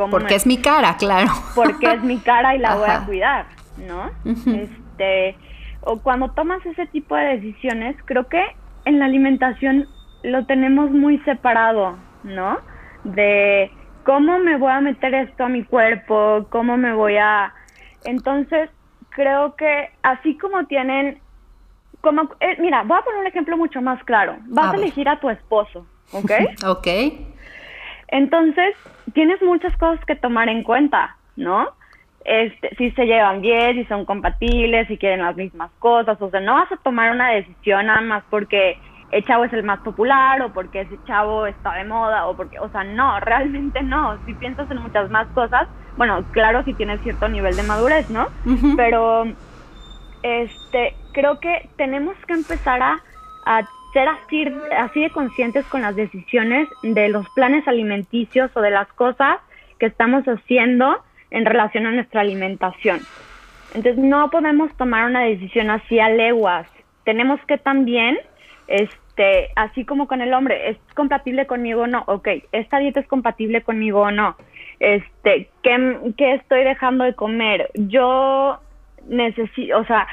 porque 0.09 0.37
es 0.37 0.47
mi 0.47 0.59
cara, 0.59 0.97
claro. 0.97 1.33
Porque 1.57 1.95
es 1.95 2.03
mi 2.05 2.19
cara 2.19 2.55
y 2.55 2.61
la 2.61 2.77
voy 2.77 2.89
a 2.89 3.05
cuidar, 3.05 3.47
¿no? 3.77 4.09
Este, 4.25 5.37
o 5.81 5.99
cuando 5.99 6.31
tomas 6.31 6.65
ese 6.65 6.87
tipo 6.87 7.17
de 7.17 7.39
decisiones, 7.39 7.97
creo 8.05 8.29
que 8.29 8.41
en 8.85 9.01
la 9.01 9.07
alimentación 9.07 9.89
lo 10.23 10.47
tenemos 10.47 10.93
muy 10.93 11.19
separado, 11.25 11.99
¿no? 12.23 12.59
De 13.03 13.73
¿cómo 14.05 14.39
me 14.39 14.59
voy 14.59 14.71
a 14.71 14.81
meter 14.81 15.13
esto 15.13 15.47
a 15.47 15.49
mi 15.49 15.65
cuerpo? 15.65 16.47
¿Cómo 16.51 16.77
me 16.77 16.93
voy 16.93 17.17
a...? 17.17 17.53
Entonces, 18.05 18.71
creo 19.09 19.57
que 19.57 19.91
así 20.05 20.39
como 20.39 20.67
tienen... 20.67 21.21
Como, 22.01 22.23
eh, 22.41 22.57
mira, 22.61 22.83
voy 22.85 22.99
a 22.99 23.03
poner 23.03 23.21
un 23.21 23.27
ejemplo 23.27 23.57
mucho 23.57 23.83
más 23.83 24.03
claro. 24.05 24.37
Vas 24.47 24.73
a, 24.73 24.77
elegir 24.77 25.09
a 25.09 25.19
tu 25.21 25.31
esposo, 25.31 25.87
¿ok? 26.13 26.31
ok. 26.67 26.87
Entonces, 28.09 28.75
tienes 29.13 29.41
muchas 29.43 29.77
cosas 29.77 30.03
que 30.05 30.17
tomar 30.17 30.49
en 30.49 30.63
cuenta, 30.63 31.17
¿no? 31.37 31.69
Este, 32.25 32.75
si 32.77 32.91
se 32.93 33.07
llevan 33.07 33.41
bien, 33.41 33.77
si 33.77 33.85
son 33.85 34.05
compatibles, 34.05 34.87
si 34.89 34.99
quieren 34.99 35.23
las 35.23 35.37
mismas 35.37 35.71
cosas, 35.79 36.21
o 36.21 36.31
sea, 36.31 36.41
no 36.41 36.55
vas 36.55 36.71
a 36.71 36.77
tomar 36.77 37.13
una 37.13 37.31
decisión 37.31 37.87
nada 37.87 38.01
más 38.01 38.23
porque 38.29 38.79
el 39.11 39.25
chavo 39.25 39.45
es 39.45 39.53
el 39.53 39.63
más 39.63 39.81
popular 39.81 40.43
o 40.43 40.53
porque 40.53 40.83
ese 40.83 40.99
chavo 41.07 41.47
está 41.47 41.73
de 41.75 41.85
moda 41.85 42.27
o 42.27 42.37
porque, 42.37 42.59
o 42.59 42.69
sea, 42.71 42.85
no, 42.85 43.19
realmente 43.21 43.83
no. 43.83 44.19
Si 44.27 44.35
piensas 44.35 44.71
en 44.71 44.83
muchas 44.83 45.11
más 45.11 45.27
cosas, 45.29 45.69
bueno, 45.97 46.25
claro, 46.33 46.63
si 46.65 46.75
tienes 46.75 47.01
cierto 47.03 47.29
nivel 47.29 47.57
de 47.57 47.63
madurez, 47.63 48.09
¿no? 48.11 48.29
Pero, 48.77 49.25
este, 50.23 50.95
creo 51.19 51.41
que 51.41 51.69
tenemos 51.77 52.17
que 52.29 52.35
empezar 52.35 52.81
a, 52.81 53.03
a 53.45 53.69
ser 53.93 54.07
así, 54.07 54.45
así 54.77 55.01
de 55.01 55.11
conscientes 55.11 55.67
con 55.67 55.83
las 55.83 55.97
decisiones 55.97 56.69
de 56.83 57.09
los 57.09 57.29
planes 57.31 57.67
alimenticios 57.67 58.53
o 58.55 58.61
de 58.61 58.71
las 58.71 58.87
cosas 58.93 59.39
que 59.81 59.87
estamos 59.87 60.23
haciendo 60.27 61.03
en 61.33 61.45
relación 61.45 61.87
a 61.87 61.91
nuestra 61.91 62.21
alimentación. 62.21 63.01
Entonces 63.75 63.99
no 63.99 64.31
podemos 64.31 64.73
tomar 64.77 65.07
una 65.07 65.23
decisión 65.23 65.71
así 65.71 65.99
a 65.99 66.09
leguas. 66.09 66.69
Tenemos 67.05 67.41
que 67.47 67.59
también, 67.59 68.17
este, 68.69 69.49
así 69.57 69.85
como 69.85 70.07
con 70.07 70.21
el 70.21 70.33
hombre, 70.33 70.71
¿es 70.71 70.79
compatible 70.95 71.49
conmigo 71.49 71.83
o 71.83 71.87
no? 71.89 72.05
Ok, 72.07 72.29
¿esta 72.53 72.79
dieta 72.79 73.01
es 73.01 73.09
compatible 73.09 73.63
conmigo 73.63 74.03
o 74.03 74.11
no? 74.13 74.37
Este, 74.79 75.51
¿qué, 75.65 75.99
qué 76.17 76.35
estoy 76.35 76.63
dejando 76.63 77.03
de 77.03 77.15
comer? 77.15 77.73
Yo 77.75 78.61
necesito, 79.09 79.79
o 79.79 79.85
sea, 79.85 80.07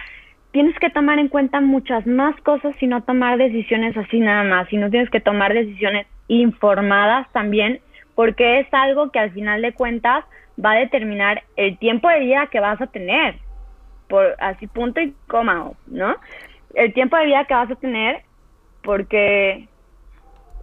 tienes 0.56 0.80
que 0.80 0.90
tomar 0.90 1.20
en 1.20 1.28
cuenta 1.28 1.60
muchas 1.60 2.08
más 2.08 2.34
cosas 2.40 2.82
y 2.82 2.88
no 2.88 3.04
tomar 3.04 3.38
decisiones 3.38 3.98
así 3.98 4.22
nada 4.22 4.44
más, 4.44 4.70
sino 4.70 4.90
tienes 4.90 5.10
que 5.10 5.20
tomar 5.20 5.54
decisiones 5.54 6.08
informadas 6.30 7.30
también, 7.34 7.82
porque 8.16 8.62
es 8.62 8.68
algo 8.74 9.12
que 9.12 9.20
al 9.20 9.32
final 9.32 9.62
de 9.62 9.74
cuentas 9.74 10.24
va 10.58 10.72
a 10.72 10.80
determinar 10.80 11.44
el 11.58 11.78
tiempo 11.78 12.08
de 12.08 12.22
vida 12.22 12.48
que 12.48 12.62
vas 12.62 12.80
a 12.80 12.88
tener, 12.88 13.36
por 14.08 14.34
así 14.40 14.68
punto 14.68 15.02
y 15.02 15.14
coma, 15.28 15.72
¿no? 15.88 16.16
El 16.74 16.94
tiempo 16.94 17.18
de 17.18 17.26
vida 17.26 17.44
que 17.44 17.54
vas 17.54 17.72
a 17.72 17.76
tener 17.76 18.22
porque 18.82 19.68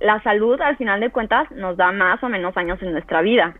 la 0.00 0.22
salud 0.22 0.59
al 0.62 0.78
final 0.78 1.00
de 1.00 1.11
cuentas 1.11 1.50
nos 1.50 1.76
da 1.76 1.92
más 1.92 2.24
o 2.24 2.31
menos 2.31 2.57
años 2.57 2.81
en 2.81 2.92
nuestra 2.92 3.20
vida. 3.20 3.57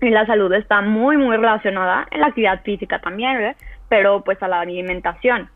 Y 0.00 0.10
la 0.10 0.26
salud 0.26 0.52
está 0.54 0.80
muy, 0.80 1.16
muy 1.16 1.36
relacionada 1.36 2.08
en 2.10 2.20
la 2.22 2.26
actividad 2.26 2.64
física 2.64 2.98
también, 2.98 3.54
pero 3.88 4.24
pues 4.24 4.42
a 4.42 4.48
la 4.48 4.62
alimentación. 4.62 5.48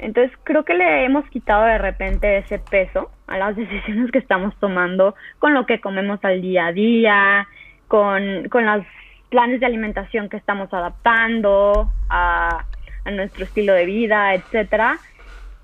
Entonces 0.00 0.36
creo 0.44 0.64
que 0.64 0.74
le 0.74 1.04
hemos 1.04 1.28
quitado 1.28 1.64
de 1.64 1.78
repente 1.78 2.38
ese 2.38 2.58
peso 2.58 3.10
a 3.26 3.38
las 3.38 3.56
decisiones 3.56 4.10
que 4.10 4.18
estamos 4.18 4.54
tomando 4.58 5.14
con 5.38 5.54
lo 5.54 5.66
que 5.66 5.80
comemos 5.80 6.18
al 6.22 6.40
día 6.40 6.66
a 6.66 6.72
día, 6.72 7.48
con, 7.86 8.48
con 8.48 8.64
las 8.64 8.84
planes 9.30 9.60
de 9.60 9.66
alimentación 9.66 10.28
que 10.28 10.36
estamos 10.36 10.72
adaptando 10.74 11.90
a, 12.10 12.64
nuestro 13.10 13.44
estilo 13.44 13.72
de 13.72 13.86
vida, 13.86 14.34
etcétera. 14.34 14.98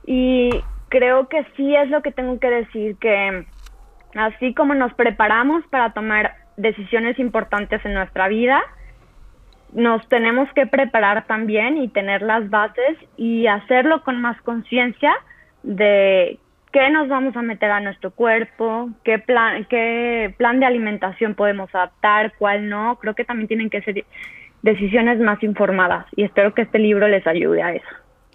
Y 0.04 0.50
creo 0.88 1.28
que 1.28 1.44
sí 1.56 1.76
es 1.76 1.88
lo 1.90 2.02
que 2.02 2.10
tengo 2.10 2.40
que 2.40 2.50
decir, 2.50 2.96
que 2.96 3.46
así 4.16 4.54
como 4.54 4.74
nos 4.74 4.92
preparamos 4.94 5.64
para 5.68 5.92
tomar 5.92 6.34
decisiones 6.56 7.18
importantes 7.18 7.84
en 7.84 7.94
nuestra 7.94 8.26
vida, 8.26 8.62
nos 9.72 10.06
tenemos 10.08 10.48
que 10.54 10.66
preparar 10.66 11.26
también 11.26 11.76
y 11.76 11.88
tener 11.88 12.22
las 12.22 12.48
bases 12.50 12.96
y 13.16 13.46
hacerlo 13.46 14.02
con 14.02 14.20
más 14.20 14.40
conciencia 14.42 15.12
de 15.62 16.38
qué 16.72 16.90
nos 16.90 17.08
vamos 17.08 17.36
a 17.36 17.42
meter 17.42 17.70
a 17.70 17.80
nuestro 17.80 18.10
cuerpo, 18.10 18.90
qué 19.04 19.18
plan, 19.18 19.66
qué 19.68 20.34
plan 20.36 20.60
de 20.60 20.66
alimentación 20.66 21.34
podemos 21.34 21.74
adaptar, 21.74 22.34
cuál 22.38 22.68
no. 22.68 22.96
Creo 23.00 23.14
que 23.14 23.24
también 23.24 23.48
tienen 23.48 23.70
que 23.70 23.82
ser 23.82 24.04
decisiones 24.62 25.18
más 25.20 25.42
informadas 25.42 26.06
y 26.16 26.24
espero 26.24 26.54
que 26.54 26.62
este 26.62 26.78
libro 26.78 27.08
les 27.08 27.26
ayude 27.26 27.62
a 27.62 27.72
eso. 27.72 27.88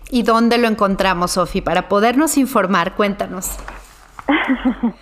¿Y 0.09 0.23
dónde 0.23 0.57
lo 0.57 0.67
encontramos, 0.67 1.31
Sofi? 1.31 1.61
Para 1.61 1.87
podernos 1.87 2.37
informar, 2.37 2.93
cuéntanos. 2.93 3.57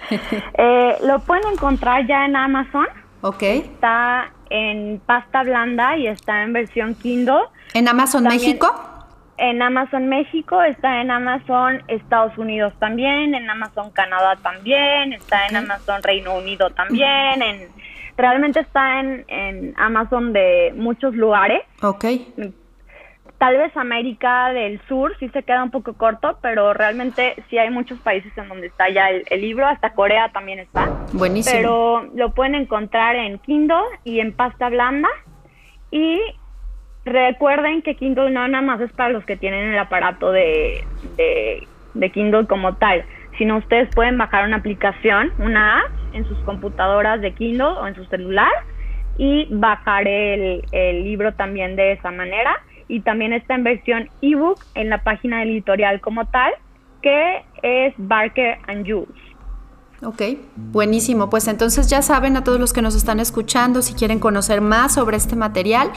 Eh, 0.57 0.97
lo 1.05 1.19
pueden 1.19 1.53
encontrar 1.53 2.05
ya 2.07 2.25
en 2.25 2.35
Amazon. 2.35 2.87
Ok. 3.21 3.43
Está 3.43 4.31
en 4.49 5.01
pasta 5.05 5.43
blanda 5.43 5.97
y 5.97 6.07
está 6.07 6.43
en 6.43 6.53
versión 6.53 6.95
Kindle. 6.95 7.43
¿En 7.73 7.87
Amazon 7.87 8.23
México? 8.23 8.89
en 9.39 9.61
Amazon 9.61 10.09
México, 10.09 10.61
está 10.61 10.99
en 10.99 11.11
Amazon 11.11 11.81
Estados 11.87 12.37
Unidos 12.37 12.73
también, 12.77 13.33
en 13.33 13.49
Amazon 13.49 13.89
Canadá 13.91 14.37
también, 14.43 15.13
está 15.13 15.47
en 15.47 15.55
Amazon 15.55 16.03
Reino 16.03 16.37
Unido 16.37 16.69
también, 16.71 17.41
en 17.41 17.69
realmente 18.17 18.59
está 18.59 18.99
en, 18.99 19.23
en 19.29 19.73
Amazon 19.77 20.33
de 20.33 20.73
muchos 20.75 21.15
lugares. 21.15 21.61
Ok. 21.81 22.05
Tal 23.39 23.57
vez 23.57 23.75
América 23.75 24.53
del 24.53 24.79
Sur 24.87 25.17
sí 25.19 25.29
se 25.29 25.43
queda 25.43 25.63
un 25.63 25.71
poco 25.71 25.93
corto, 25.93 26.37
pero 26.41 26.73
realmente 26.73 27.35
sí 27.49 27.57
hay 27.57 27.71
muchos 27.71 27.97
países 27.99 28.31
en 28.37 28.47
donde 28.49 28.67
está 28.67 28.89
ya 28.89 29.09
el, 29.09 29.23
el 29.29 29.41
libro, 29.41 29.65
hasta 29.65 29.93
Corea 29.93 30.29
también 30.31 30.59
está. 30.59 30.87
Buenísimo. 31.13 31.55
Pero 31.55 32.09
lo 32.15 32.31
pueden 32.33 32.53
encontrar 32.53 33.15
en 33.15 33.39
Kindle 33.39 33.77
y 34.03 34.19
en 34.19 34.33
pasta 34.33 34.69
blanda. 34.69 35.09
Y 35.89 36.19
Recuerden 37.05 37.81
que 37.81 37.95
Kindle 37.95 38.29
no 38.29 38.47
nada 38.47 38.61
más 38.61 38.81
es 38.81 38.91
para 38.91 39.09
los 39.09 39.25
que 39.25 39.37
tienen 39.37 39.73
el 39.73 39.79
aparato 39.79 40.31
de, 40.31 40.83
de, 41.15 42.09
Kindle 42.11 42.45
como 42.45 42.75
tal, 42.75 43.03
sino 43.37 43.57
ustedes 43.57 43.89
pueden 43.95 44.17
bajar 44.17 44.45
una 44.45 44.57
aplicación, 44.57 45.31
una 45.39 45.79
app 45.79 45.91
en 46.13 46.25
sus 46.25 46.37
computadoras 46.39 47.19
de 47.21 47.33
Kindle 47.33 47.63
o 47.63 47.87
en 47.87 47.95
su 47.95 48.05
celular 48.05 48.51
y 49.17 49.47
bajar 49.49 50.07
el, 50.07 50.63
el 50.71 51.03
libro 51.03 51.33
también 51.33 51.75
de 51.75 51.93
esa 51.93 52.11
manera. 52.11 52.61
Y 52.89 52.99
también 53.01 53.31
está 53.31 53.55
en 53.55 53.63
versión 53.63 54.09
ebook 54.21 54.59
en 54.75 54.89
la 54.89 55.01
página 55.03 55.39
del 55.39 55.51
editorial 55.51 56.01
como 56.01 56.25
tal, 56.27 56.51
que 57.01 57.45
es 57.63 57.93
Barker 57.97 58.57
and 58.67 58.85
Jules. 58.85 59.29
Ok, 60.01 60.21
buenísimo. 60.55 61.29
Pues 61.29 61.49
entonces 61.49 61.89
ya 61.89 62.01
saben 62.01 62.37
a 62.37 62.43
todos 62.45 62.57
los 62.57 62.71
que 62.71 62.81
nos 62.81 62.95
están 62.95 63.19
escuchando, 63.19 63.81
si 63.81 63.93
quieren 63.93 64.19
conocer 64.19 64.61
más 64.61 64.93
sobre 64.93 65.17
este 65.17 65.35
material, 65.35 65.91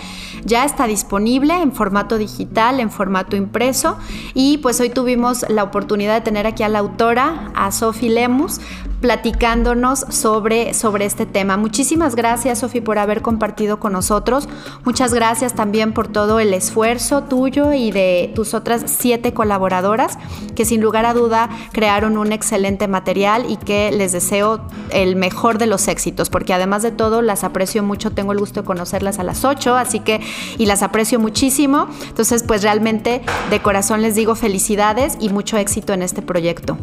ya 0.44 0.64
está 0.64 0.88
disponible 0.88 1.55
en 1.55 1.70
formato 1.70 2.18
digital, 2.18 2.81
en 2.81 2.90
formato 2.90 3.37
impreso. 3.37 3.96
Y 4.35 4.59
pues 4.59 4.81
hoy 4.81 4.90
tuvimos 4.90 5.48
la 5.48 5.62
oportunidad 5.62 6.14
de 6.14 6.20
tener 6.20 6.48
aquí 6.48 6.64
a 6.64 6.68
la 6.68 6.81
autora, 6.81 7.52
a 7.55 7.70
Sofi 7.70 8.09
Lemus, 8.09 8.61
platicándonos 9.03 10.07
sobre, 10.09 10.73
sobre 10.73 11.05
este 11.05 11.27
tema. 11.27 11.59
Muchísimas 11.59 12.15
gracias, 12.15 12.61
Sofi, 12.61 12.81
por 12.81 12.99
haber 12.99 13.21
compartido 13.21 13.79
con 13.79 13.93
nosotros. 13.93 14.49
Muchas 14.85 15.12
gracias 15.12 15.55
también 15.55 15.93
por 15.93 16.09
todo 16.09 16.41
el 16.41 16.55
esfuerzo 16.55 17.25
tuyo 17.25 17.73
y 17.75 17.91
de 17.91 18.33
tus 18.35 18.55
otras 18.55 18.85
siete 18.87 19.35
colaboradoras, 19.35 20.19
que 20.55 20.65
sin 20.65 20.81
lugar 20.81 21.05
a 21.05 21.12
duda 21.12 21.51
crearon 21.73 22.17
un 22.17 22.33
excelente 22.33 22.88
material 22.88 23.45
y 23.51 23.57
que 23.57 23.91
les 23.91 24.12
deseo 24.12 24.62
el 24.91 25.17
mejor 25.17 25.59
de 25.59 25.67
los 25.67 25.88
éxitos, 25.88 26.31
porque 26.31 26.55
además 26.55 26.83
de 26.83 26.93
todo 26.93 27.21
las 27.23 27.45
aprecio 27.45 27.83
mucho, 27.83 28.12
tengo 28.12 28.33
el 28.33 28.38
gusto 28.38 28.62
de 28.62 28.67
conocerlas 28.67 29.19
a 29.19 29.25
las 29.25 29.45
ocho, 29.45 29.77
así 29.77 29.99
que, 30.01 30.21
y 30.59 30.67
las 30.67 30.83
aprecio 30.83 31.19
muchísimo. 31.19 31.88
Entonces, 32.09 32.45
pues 32.45 32.62
realmente 32.62 33.23
de 33.51 33.61
corazón 33.61 34.01
les 34.01 34.15
digo 34.15 34.37
felicidades 34.37 35.17
y 35.19 35.29
mucho 35.31 35.59
éxito 35.59 35.93
en 35.93 36.03
este 36.03 36.23
proyecto. 36.23 36.79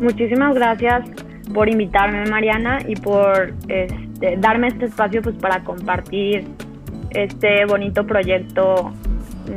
Muchísimas 0.00 0.54
gracias 0.54 1.08
por 1.52 1.68
invitarme, 1.68 2.26
Mariana, 2.30 2.78
y 2.86 2.94
por 2.94 3.54
este, 3.68 4.36
darme 4.38 4.68
este 4.68 4.86
espacio 4.86 5.22
pues, 5.22 5.36
para 5.36 5.64
compartir 5.64 6.46
este 7.10 7.64
bonito 7.64 8.06
proyecto 8.06 8.92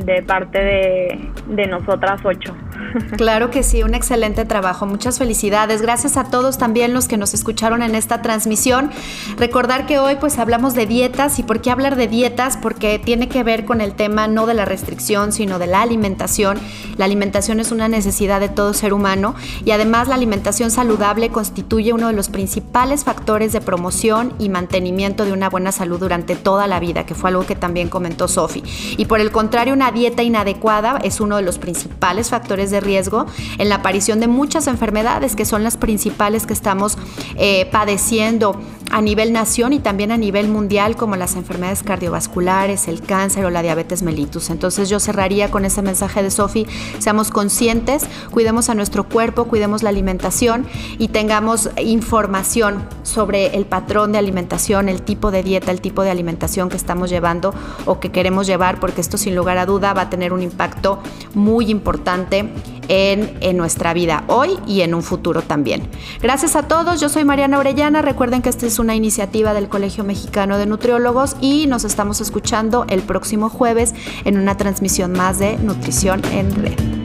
de 0.05 0.23
parte 0.23 0.57
de, 0.57 1.29
de 1.47 1.67
nosotras 1.67 2.21
ocho. 2.23 2.55
Claro 3.17 3.51
que 3.51 3.63
sí, 3.63 3.83
un 3.83 3.93
excelente 3.93 4.45
trabajo. 4.45 4.85
Muchas 4.85 5.17
felicidades. 5.17 5.81
Gracias 5.81 6.17
a 6.17 6.25
todos 6.25 6.57
también 6.57 6.93
los 6.93 7.07
que 7.07 7.17
nos 7.17 7.33
escucharon 7.33 7.83
en 7.83 7.95
esta 7.95 8.21
transmisión. 8.21 8.91
Recordar 9.37 9.85
que 9.85 9.99
hoy 9.99 10.15
pues 10.15 10.39
hablamos 10.39 10.73
de 10.73 10.85
dietas 10.85 11.39
y 11.39 11.43
por 11.43 11.61
qué 11.61 11.71
hablar 11.71 11.95
de 11.95 12.07
dietas 12.07 12.57
porque 12.57 12.99
tiene 12.99 13.29
que 13.29 13.43
ver 13.43 13.65
con 13.65 13.81
el 13.81 13.93
tema 13.93 14.27
no 14.27 14.45
de 14.45 14.53
la 14.53 14.65
restricción, 14.65 15.31
sino 15.31 15.59
de 15.59 15.67
la 15.67 15.81
alimentación. 15.81 16.59
La 16.97 17.05
alimentación 17.05 17.59
es 17.59 17.71
una 17.71 17.87
necesidad 17.87 18.39
de 18.39 18.49
todo 18.49 18.73
ser 18.73 18.93
humano 18.93 19.35
y 19.65 19.71
además 19.71 20.07
la 20.07 20.15
alimentación 20.15 20.71
saludable 20.71 21.29
constituye 21.29 21.93
uno 21.93 22.07
de 22.07 22.13
los 22.13 22.29
principales 22.29 23.03
factores 23.03 23.53
de 23.53 23.61
promoción 23.61 24.33
y 24.39 24.49
mantenimiento 24.49 25.25
de 25.25 25.33
una 25.33 25.49
buena 25.49 25.71
salud 25.71 25.99
durante 25.99 26.35
toda 26.35 26.67
la 26.67 26.79
vida, 26.79 27.05
que 27.05 27.15
fue 27.15 27.29
algo 27.29 27.45
que 27.45 27.55
también 27.55 27.89
comentó 27.89 28.27
Sofi. 28.27 28.63
Y 28.97 29.05
por 29.05 29.19
el 29.19 29.31
contrario, 29.31 29.73
una 29.73 29.91
dieta 29.91 30.23
inadecuada 30.23 30.99
es 31.03 31.19
uno 31.19 31.37
de 31.37 31.43
los 31.43 31.59
principales 31.59 32.29
factores 32.29 32.70
de 32.71 32.79
riesgo 32.79 33.25
en 33.57 33.69
la 33.69 33.75
aparición 33.75 34.19
de 34.19 34.27
muchas 34.27 34.67
enfermedades 34.67 35.35
que 35.35 35.45
son 35.45 35.63
las 35.63 35.77
principales 35.77 36.45
que 36.45 36.53
estamos 36.53 36.97
eh, 37.37 37.67
padeciendo 37.71 38.59
a 38.91 39.01
nivel 39.01 39.31
nación 39.31 39.73
y 39.73 39.79
también 39.79 40.11
a 40.11 40.17
nivel 40.17 40.49
mundial 40.49 40.95
como 40.95 41.15
las 41.15 41.35
enfermedades 41.35 41.81
cardiovasculares, 41.81 42.87
el 42.87 43.01
cáncer 43.01 43.45
o 43.45 43.49
la 43.49 43.61
diabetes 43.61 44.03
mellitus. 44.03 44.49
Entonces 44.49 44.89
yo 44.89 44.99
cerraría 44.99 45.49
con 45.49 45.65
ese 45.65 45.81
mensaje 45.81 46.21
de 46.21 46.29
Sofi, 46.29 46.67
seamos 46.99 47.31
conscientes, 47.31 48.05
cuidemos 48.31 48.69
a 48.69 48.75
nuestro 48.75 49.07
cuerpo, 49.07 49.45
cuidemos 49.45 49.81
la 49.81 49.89
alimentación 49.89 50.67
y 50.97 51.07
tengamos 51.07 51.69
información 51.77 52.83
sobre 53.03 53.55
el 53.55 53.65
patrón 53.65 54.11
de 54.11 54.17
alimentación, 54.17 54.89
el 54.89 55.01
tipo 55.01 55.31
de 55.31 55.43
dieta, 55.43 55.71
el 55.71 55.81
tipo 55.81 56.03
de 56.03 56.11
alimentación 56.11 56.69
que 56.69 56.77
estamos 56.77 57.09
llevando 57.09 57.53
o 57.85 57.99
que 57.99 58.11
queremos 58.11 58.45
llevar, 58.45 58.79
porque 58.79 59.01
esto 59.01 59.17
sin 59.17 59.35
lugar 59.35 59.57
a 59.57 59.65
duda 59.65 59.93
va 59.93 60.03
a 60.03 60.09
tener 60.09 60.33
un 60.33 60.41
impacto 60.41 60.99
muy 61.33 61.69
importante 61.69 62.49
en, 62.87 63.37
en, 63.41 63.57
nuestra 63.57 63.93
vida 63.93 64.23
hoy 64.27 64.57
y 64.67 64.81
en 64.81 64.93
un 64.93 65.03
futuro 65.03 65.41
también. 65.41 65.83
Gracias 66.21 66.55
a 66.55 66.63
todos, 66.63 66.99
yo 66.99 67.09
soy 67.09 67.23
Mariana 67.23 67.59
Orellana, 67.59 68.01
recuerden 68.01 68.41
que 68.41 68.49
esta 68.49 68.65
es 68.65 68.79
una 68.79 68.95
iniciativa 68.95 69.53
del 69.53 69.69
Colegio 69.69 70.03
Mexicano 70.03 70.57
de 70.57 70.65
Nutriólogos 70.65 71.35
y 71.39 71.67
nos 71.67 71.85
estamos 71.85 72.21
escuchando 72.21 72.85
el 72.89 73.01
próximo 73.01 73.49
jueves 73.49 73.93
en 74.25 74.37
una 74.37 74.57
transmisión 74.57 75.11
más 75.13 75.39
de 75.39 75.57
Nutrición 75.57 76.21
en 76.33 76.55
Red. 76.55 77.01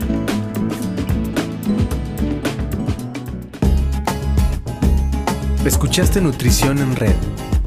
Escuchaste 5.67 6.21
Nutrición 6.21 6.77
en 6.77 6.95
Red, 6.95 7.15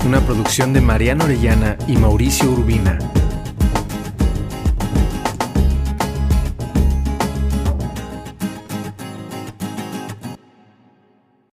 una 0.06 0.20
producción 0.20 0.72
de 0.72 0.80
Mariana 0.80 1.24
Orellana 1.24 1.76
y 1.86 1.98
Mauricio 1.98 2.50
Urbina. 2.50 2.98